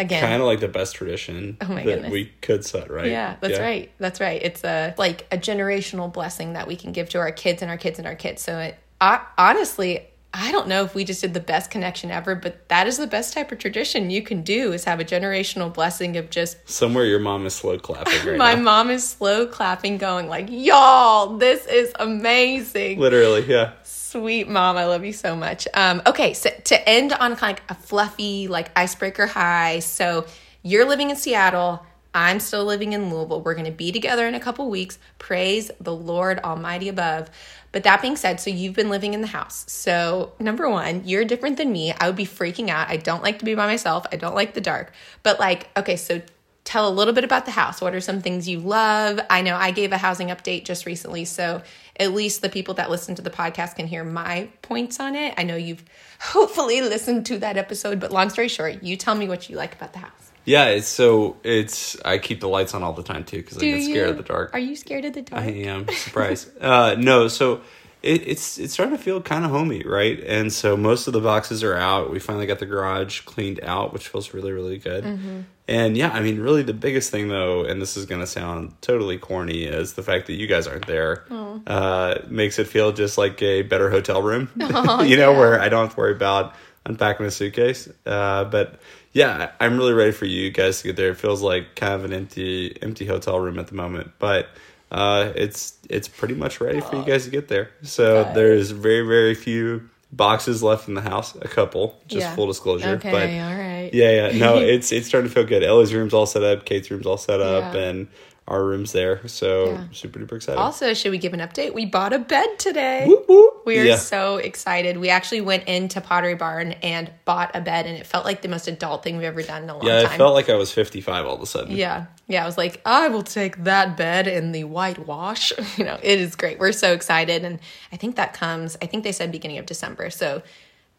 again 0.00 0.22
kind 0.22 0.40
of 0.40 0.46
like 0.46 0.60
the 0.60 0.68
best 0.68 0.94
tradition 0.94 1.56
oh 1.60 1.74
that 1.74 1.84
goodness. 1.84 2.10
we 2.10 2.26
could 2.40 2.64
set 2.64 2.90
right 2.90 3.06
yeah 3.06 3.36
that's 3.40 3.54
yeah. 3.54 3.62
right 3.62 3.92
that's 3.98 4.20
right 4.20 4.42
it's 4.42 4.64
a 4.64 4.94
like 4.98 5.26
a 5.30 5.38
generational 5.38 6.12
blessing 6.12 6.54
that 6.54 6.66
we 6.66 6.74
can 6.74 6.90
give 6.92 7.08
to 7.08 7.18
our 7.18 7.30
kids 7.30 7.62
and 7.62 7.70
our 7.70 7.76
kids 7.76 7.98
and 7.98 8.08
our 8.08 8.14
kids 8.14 8.42
so 8.42 8.58
it, 8.58 8.78
I, 9.00 9.20
honestly 9.38 10.06
I 10.32 10.52
don't 10.52 10.68
know 10.68 10.84
if 10.84 10.94
we 10.94 11.02
just 11.04 11.22
did 11.22 11.34
the 11.34 11.40
best 11.40 11.72
connection 11.72 12.12
ever, 12.12 12.36
but 12.36 12.68
that 12.68 12.86
is 12.86 12.98
the 12.98 13.08
best 13.08 13.34
type 13.34 13.50
of 13.50 13.58
tradition 13.58 14.10
you 14.10 14.22
can 14.22 14.42
do 14.42 14.72
is 14.72 14.84
have 14.84 15.00
a 15.00 15.04
generational 15.04 15.74
blessing 15.74 16.16
of 16.16 16.30
just 16.30 16.56
somewhere 16.70 17.04
your 17.04 17.18
mom 17.18 17.46
is 17.46 17.54
slow 17.54 17.78
clapping 17.78 18.24
right 18.24 18.38
my 18.38 18.54
now. 18.54 18.62
mom 18.62 18.90
is 18.90 19.06
slow 19.06 19.44
clapping 19.46 19.98
going 19.98 20.28
like, 20.28 20.46
"Y'all, 20.48 21.36
this 21.36 21.66
is 21.66 21.92
amazing." 21.98 23.00
Literally, 23.00 23.44
yeah. 23.44 23.72
Sweet 24.10 24.48
mom, 24.48 24.76
I 24.76 24.86
love 24.86 25.04
you 25.04 25.12
so 25.12 25.36
much. 25.36 25.68
Um, 25.72 26.02
okay, 26.04 26.34
so 26.34 26.50
to 26.64 26.88
end 26.88 27.12
on 27.12 27.36
kind 27.36 27.56
of 27.56 27.62
like 27.62 27.62
a 27.68 27.74
fluffy, 27.76 28.48
like 28.48 28.76
icebreaker 28.76 29.28
high. 29.28 29.78
So 29.78 30.26
you're 30.64 30.84
living 30.84 31.10
in 31.10 31.16
Seattle. 31.16 31.86
I'm 32.12 32.40
still 32.40 32.64
living 32.64 32.92
in 32.92 33.08
Louisville. 33.08 33.40
We're 33.40 33.54
going 33.54 33.66
to 33.66 33.70
be 33.70 33.92
together 33.92 34.26
in 34.26 34.34
a 34.34 34.40
couple 34.40 34.68
weeks. 34.68 34.98
Praise 35.20 35.70
the 35.80 35.94
Lord 35.94 36.40
Almighty 36.40 36.88
above. 36.88 37.30
But 37.70 37.84
that 37.84 38.02
being 38.02 38.16
said, 38.16 38.40
so 38.40 38.50
you've 38.50 38.74
been 38.74 38.90
living 38.90 39.14
in 39.14 39.20
the 39.20 39.28
house. 39.28 39.64
So, 39.70 40.32
number 40.40 40.68
one, 40.68 41.02
you're 41.04 41.24
different 41.24 41.56
than 41.56 41.70
me. 41.70 41.92
I 41.92 42.08
would 42.08 42.16
be 42.16 42.26
freaking 42.26 42.68
out. 42.68 42.88
I 42.88 42.96
don't 42.96 43.22
like 43.22 43.38
to 43.38 43.44
be 43.44 43.54
by 43.54 43.66
myself. 43.66 44.06
I 44.10 44.16
don't 44.16 44.34
like 44.34 44.54
the 44.54 44.60
dark. 44.60 44.92
But, 45.22 45.38
like, 45.38 45.68
okay, 45.78 45.94
so 45.94 46.20
tell 46.64 46.88
a 46.88 46.90
little 46.90 47.14
bit 47.14 47.24
about 47.24 47.46
the 47.46 47.52
house. 47.52 47.80
What 47.80 47.94
are 47.94 48.00
some 48.00 48.20
things 48.20 48.48
you 48.48 48.58
love? 48.58 49.20
I 49.30 49.42
know 49.42 49.54
I 49.54 49.70
gave 49.70 49.92
a 49.92 49.98
housing 49.98 50.28
update 50.28 50.64
just 50.64 50.84
recently. 50.84 51.24
So, 51.24 51.62
at 52.00 52.14
least 52.14 52.40
the 52.40 52.48
people 52.48 52.74
that 52.74 52.90
listen 52.90 53.14
to 53.14 53.22
the 53.22 53.30
podcast 53.30 53.76
can 53.76 53.86
hear 53.86 54.02
my 54.02 54.48
points 54.62 54.98
on 54.98 55.14
it. 55.14 55.34
I 55.36 55.44
know 55.44 55.54
you've 55.54 55.84
hopefully 56.18 56.80
listened 56.80 57.26
to 57.26 57.38
that 57.38 57.56
episode, 57.56 58.00
but 58.00 58.10
long 58.10 58.30
story 58.30 58.48
short, 58.48 58.82
you 58.82 58.96
tell 58.96 59.14
me 59.14 59.28
what 59.28 59.50
you 59.50 59.56
like 59.56 59.74
about 59.74 59.92
the 59.92 60.00
house. 60.00 60.32
Yeah, 60.46 60.66
it's 60.68 60.88
so 60.88 61.36
it's 61.44 62.00
I 62.02 62.16
keep 62.16 62.40
the 62.40 62.48
lights 62.48 62.74
on 62.74 62.82
all 62.82 62.94
the 62.94 63.02
time 63.02 63.24
too 63.24 63.36
because 63.36 63.58
I 63.58 63.60
get 63.60 63.82
scared 63.82 63.96
you? 63.96 64.04
of 64.06 64.16
the 64.16 64.22
dark. 64.22 64.54
Are 64.54 64.58
you 64.58 64.74
scared 64.74 65.04
of 65.04 65.12
the 65.12 65.22
dark? 65.22 65.42
I 65.42 65.48
am 65.48 65.86
surprised. 65.88 66.50
uh, 66.60 66.96
no, 66.98 67.28
so 67.28 67.60
it, 68.02 68.26
it's 68.26 68.58
it's 68.58 68.72
starting 68.72 68.96
to 68.96 69.02
feel 69.02 69.20
kind 69.20 69.44
of 69.44 69.50
homey, 69.50 69.82
right? 69.84 70.18
And 70.20 70.52
so 70.52 70.76
most 70.76 71.06
of 71.06 71.12
the 71.12 71.20
boxes 71.20 71.62
are 71.62 71.76
out. 71.76 72.10
We 72.10 72.18
finally 72.18 72.46
got 72.46 72.58
the 72.58 72.66
garage 72.66 73.20
cleaned 73.22 73.60
out, 73.62 73.92
which 73.92 74.08
feels 74.08 74.32
really 74.34 74.52
really 74.52 74.78
good. 74.78 75.04
Mm-hmm. 75.04 75.40
And 75.68 75.96
yeah, 75.96 76.10
I 76.10 76.20
mean, 76.20 76.40
really 76.40 76.62
the 76.62 76.74
biggest 76.74 77.10
thing 77.10 77.28
though, 77.28 77.64
and 77.64 77.80
this 77.80 77.96
is 77.96 78.06
gonna 78.06 78.26
sound 78.26 78.74
totally 78.80 79.18
corny, 79.18 79.64
is 79.64 79.92
the 79.94 80.02
fact 80.02 80.26
that 80.26 80.34
you 80.34 80.46
guys 80.46 80.66
aren't 80.66 80.86
there. 80.86 81.24
Uh, 81.66 82.18
makes 82.28 82.58
it 82.58 82.66
feel 82.66 82.92
just 82.92 83.18
like 83.18 83.40
a 83.42 83.62
better 83.62 83.90
hotel 83.90 84.22
room, 84.22 84.48
Oh, 84.60 85.02
you 85.04 85.16
know, 85.16 85.32
yeah. 85.32 85.38
where 85.38 85.60
I 85.60 85.68
don't 85.68 85.84
have 85.86 85.94
to 85.94 86.00
worry 86.00 86.12
about 86.12 86.54
unpacking 86.86 87.26
a 87.26 87.30
suitcase. 87.30 87.88
Uh, 88.06 88.44
but 88.44 88.80
yeah, 89.12 89.52
I'm 89.60 89.76
really 89.76 89.92
ready 89.92 90.12
for 90.12 90.24
you 90.24 90.50
guys 90.50 90.80
to 90.80 90.88
get 90.88 90.96
there. 90.96 91.10
It 91.10 91.16
feels 91.18 91.42
like 91.42 91.76
kind 91.76 91.94
of 91.94 92.04
an 92.04 92.12
empty 92.12 92.76
empty 92.82 93.04
hotel 93.04 93.38
room 93.38 93.58
at 93.58 93.66
the 93.66 93.74
moment, 93.74 94.12
but 94.18 94.48
uh, 94.90 95.32
it's 95.36 95.74
it's 95.88 96.08
pretty 96.08 96.34
much 96.34 96.60
ready 96.60 96.80
for 96.80 96.96
you 96.96 97.04
guys 97.04 97.24
to 97.24 97.30
get 97.30 97.48
there. 97.48 97.70
So 97.82 98.24
Good. 98.24 98.34
there's 98.34 98.70
very 98.70 99.06
very 99.06 99.34
few 99.34 99.88
boxes 100.12 100.62
left 100.62 100.88
in 100.88 100.94
the 100.94 101.00
house. 101.02 101.34
A 101.36 101.48
couple, 101.48 102.00
just 102.08 102.20
Yeah. 102.26 102.34
full 102.34 102.46
disclosure. 102.48 102.88
Okay, 102.96 103.10
but 103.12 103.22
all 103.22 103.56
right. 103.58 103.90
yeah, 103.92 104.28
yeah, 104.30 104.38
no, 104.38 104.58
it's 104.74 104.90
it's 104.92 105.06
starting 105.06 105.28
to 105.30 105.34
feel 105.34 105.44
good. 105.44 105.62
Ellie's 105.62 105.94
room's 105.94 106.12
all 106.14 106.26
set 106.26 106.42
up, 106.42 106.64
Kate's 106.64 106.90
room's 106.90 107.06
all 107.06 107.16
set 107.18 107.40
up, 107.40 107.74
Yeah. 107.74 107.80
and 107.80 108.08
our 108.48 108.64
room's 108.64 108.90
there. 108.92 109.26
So 109.28 109.66
Yeah. 109.70 109.84
super 109.92 110.18
duper 110.18 110.36
excited. 110.36 110.58
Also, 110.58 110.92
should 110.92 111.12
we 111.12 111.18
give 111.18 111.34
an 111.34 111.40
update? 111.40 111.72
We 111.72 111.86
bought 111.86 112.12
a 112.12 112.18
bed 112.18 112.58
today. 112.58 113.04
Whoop, 113.06 113.28
whoop. 113.28 113.62
We 113.64 113.78
are 113.78 113.84
Yeah. 113.84 113.96
so 113.96 114.38
excited. 114.38 114.96
We 114.98 115.08
actually 115.08 115.40
went 115.42 115.68
into 115.68 116.00
Pottery 116.00 116.34
Barn 116.34 116.72
and 116.82 117.10
bought 117.24 117.54
a 117.54 117.60
bed, 117.60 117.86
and 117.86 117.96
it 117.96 118.06
felt 118.06 118.24
like 118.24 118.42
the 118.42 118.48
most 118.48 118.66
adult 118.66 119.04
thing 119.04 119.16
we've 119.18 119.26
ever 119.26 119.42
done 119.42 119.62
in 119.64 119.70
a 119.70 119.74
long 119.76 119.86
Yeah, 119.86 120.02
time. 120.02 120.12
it 120.14 120.16
felt 120.16 120.34
like 120.34 120.48
I 120.48 120.56
was 120.56 120.72
55 120.72 121.26
all 121.26 121.36
of 121.36 121.42
a 121.42 121.46
sudden. 121.46 121.76
Yeah. 121.76 122.06
Yeah. 122.26 122.42
I 122.42 122.46
was 122.46 122.58
like, 122.58 122.80
I 122.84 123.06
will 123.08 123.22
take 123.22 123.62
that 123.64 123.96
bed 123.96 124.26
in 124.26 124.50
the 124.52 124.64
whitewash. 124.64 125.52
You 125.76 125.84
know, 125.84 125.98
it 126.02 126.18
is 126.18 126.34
great. 126.34 126.58
We're 126.58 126.72
so 126.72 126.92
excited. 126.92 127.44
And 127.44 127.60
I 127.92 127.96
think 127.96 128.16
that 128.16 128.32
comes, 128.34 128.76
I 128.82 128.86
think 128.86 129.04
they 129.04 129.12
said 129.12 129.30
beginning 129.30 129.58
of 129.58 129.66
December. 129.66 130.10
So, 130.10 130.42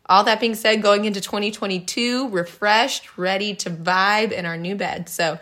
all 0.07 0.23
that 0.23 0.39
being 0.39 0.55
said, 0.55 0.81
going 0.81 1.05
into 1.05 1.21
2022, 1.21 2.29
refreshed, 2.29 3.17
ready 3.17 3.53
to 3.55 3.69
vibe 3.69 4.31
in 4.31 4.45
our 4.45 4.57
new 4.57 4.75
bed. 4.75 5.07
So, 5.09 5.37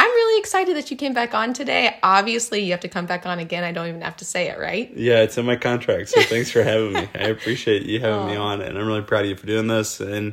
I'm 0.00 0.08
really 0.08 0.40
excited 0.40 0.76
that 0.78 0.90
you 0.90 0.96
came 0.96 1.12
back 1.12 1.34
on 1.34 1.52
today. 1.52 1.94
Obviously, 2.02 2.64
you 2.64 2.70
have 2.70 2.80
to 2.80 2.88
come 2.88 3.04
back 3.04 3.26
on 3.26 3.38
again. 3.38 3.64
I 3.64 3.72
don't 3.72 3.86
even 3.86 4.00
have 4.00 4.16
to 4.16 4.24
say 4.24 4.48
it, 4.48 4.58
right? 4.58 4.90
Yeah, 4.96 5.20
it's 5.20 5.36
in 5.36 5.44
my 5.44 5.56
contract. 5.56 6.08
So 6.08 6.22
thanks 6.22 6.50
for 6.50 6.62
having 6.62 6.94
me. 6.94 7.06
I 7.14 7.24
appreciate 7.28 7.82
you 7.82 8.00
having 8.00 8.28
me 8.28 8.36
on, 8.36 8.62
and 8.62 8.78
I'm 8.78 8.86
really 8.86 9.02
proud 9.02 9.24
of 9.24 9.28
you 9.28 9.36
for 9.36 9.46
doing 9.46 9.66
this. 9.66 10.00
And 10.00 10.32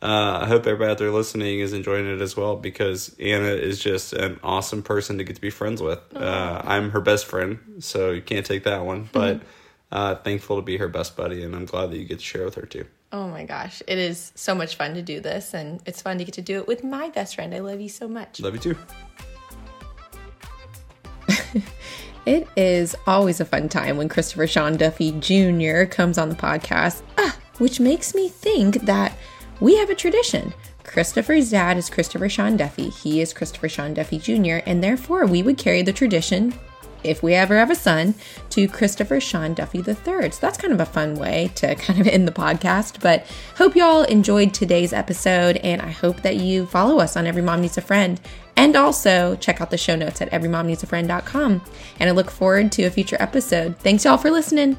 uh, 0.00 0.38
I 0.42 0.46
hope 0.46 0.68
everybody 0.68 0.92
out 0.92 0.98
there 0.98 1.10
listening 1.10 1.58
is 1.58 1.72
enjoying 1.72 2.06
it 2.06 2.20
as 2.20 2.36
well 2.36 2.54
because 2.54 3.16
Anna 3.18 3.48
is 3.48 3.80
just 3.80 4.12
an 4.12 4.38
awesome 4.44 4.84
person 4.84 5.18
to 5.18 5.24
get 5.24 5.34
to 5.34 5.42
be 5.42 5.50
friends 5.50 5.82
with. 5.82 5.98
Uh, 6.14 6.62
I'm 6.64 6.90
her 6.90 7.00
best 7.00 7.26
friend, 7.26 7.58
so 7.80 8.12
you 8.12 8.22
can't 8.22 8.46
take 8.46 8.62
that 8.64 8.86
one. 8.86 9.08
But 9.10 9.42
uh, 9.90 10.14
thankful 10.14 10.54
to 10.54 10.62
be 10.62 10.76
her 10.76 10.86
best 10.86 11.16
buddy, 11.16 11.42
and 11.42 11.56
I'm 11.56 11.64
glad 11.64 11.90
that 11.90 11.98
you 11.98 12.04
get 12.04 12.20
to 12.20 12.24
share 12.24 12.44
with 12.44 12.54
her 12.54 12.66
too. 12.66 12.86
Oh 13.12 13.28
my 13.28 13.44
gosh. 13.44 13.82
It 13.86 13.98
is 13.98 14.32
so 14.34 14.54
much 14.54 14.76
fun 14.76 14.94
to 14.94 15.02
do 15.02 15.20
this. 15.20 15.54
And 15.54 15.80
it's 15.86 16.02
fun 16.02 16.18
to 16.18 16.24
get 16.24 16.34
to 16.34 16.42
do 16.42 16.58
it 16.58 16.66
with 16.66 16.84
my 16.84 17.08
best 17.08 17.34
friend. 17.34 17.54
I 17.54 17.60
love 17.60 17.80
you 17.80 17.88
so 17.88 18.06
much. 18.06 18.40
Love 18.40 18.54
you 18.54 18.60
too. 18.60 18.76
It 22.28 22.46
is 22.58 22.94
always 23.06 23.40
a 23.40 23.46
fun 23.46 23.70
time 23.70 23.96
when 23.96 24.10
Christopher 24.10 24.46
Sean 24.46 24.76
Duffy 24.76 25.12
Jr. 25.12 25.86
comes 25.86 26.18
on 26.18 26.28
the 26.28 26.34
podcast, 26.34 27.00
ah, 27.16 27.34
which 27.56 27.80
makes 27.80 28.14
me 28.14 28.28
think 28.28 28.82
that 28.82 29.16
we 29.60 29.78
have 29.78 29.88
a 29.88 29.94
tradition. 29.94 30.52
Christopher's 30.84 31.50
dad 31.50 31.78
is 31.78 31.88
Christopher 31.88 32.28
Sean 32.28 32.58
Duffy. 32.58 32.90
He 32.90 33.22
is 33.22 33.32
Christopher 33.32 33.70
Sean 33.70 33.94
Duffy 33.94 34.18
Jr., 34.18 34.62
and 34.66 34.84
therefore 34.84 35.24
we 35.24 35.42
would 35.42 35.56
carry 35.56 35.80
the 35.80 35.90
tradition, 35.90 36.52
if 37.04 37.22
we 37.22 37.34
ever 37.34 37.56
have 37.56 37.70
a 37.70 37.74
son, 37.74 38.14
to 38.50 38.68
Christopher 38.68 39.20
Sean 39.20 39.54
Duffy 39.54 39.78
III. 39.78 40.30
So 40.30 40.38
that's 40.40 40.58
kind 40.58 40.72
of 40.72 40.80
a 40.80 40.86
fun 40.86 41.14
way 41.14 41.50
to 41.56 41.74
kind 41.76 42.00
of 42.00 42.06
end 42.06 42.26
the 42.26 42.32
podcast. 42.32 43.00
But 43.00 43.26
hope 43.56 43.76
y'all 43.76 44.02
enjoyed 44.04 44.54
today's 44.54 44.92
episode, 44.92 45.56
and 45.58 45.82
I 45.82 45.90
hope 45.90 46.22
that 46.22 46.36
you 46.36 46.66
follow 46.66 46.98
us 46.98 47.16
on 47.16 47.26
Every 47.26 47.42
Mom 47.42 47.60
Needs 47.60 47.78
a 47.78 47.82
Friend. 47.82 48.20
And 48.56 48.74
also 48.74 49.36
check 49.36 49.60
out 49.60 49.70
the 49.70 49.78
show 49.78 49.94
notes 49.94 50.20
at 50.20 50.30
everymomneedsafriend.com. 50.30 51.62
And 52.00 52.10
I 52.10 52.12
look 52.12 52.30
forward 52.30 52.72
to 52.72 52.84
a 52.84 52.90
future 52.90 53.16
episode. 53.20 53.76
Thanks 53.78 54.04
y'all 54.04 54.18
for 54.18 54.30
listening. 54.30 54.76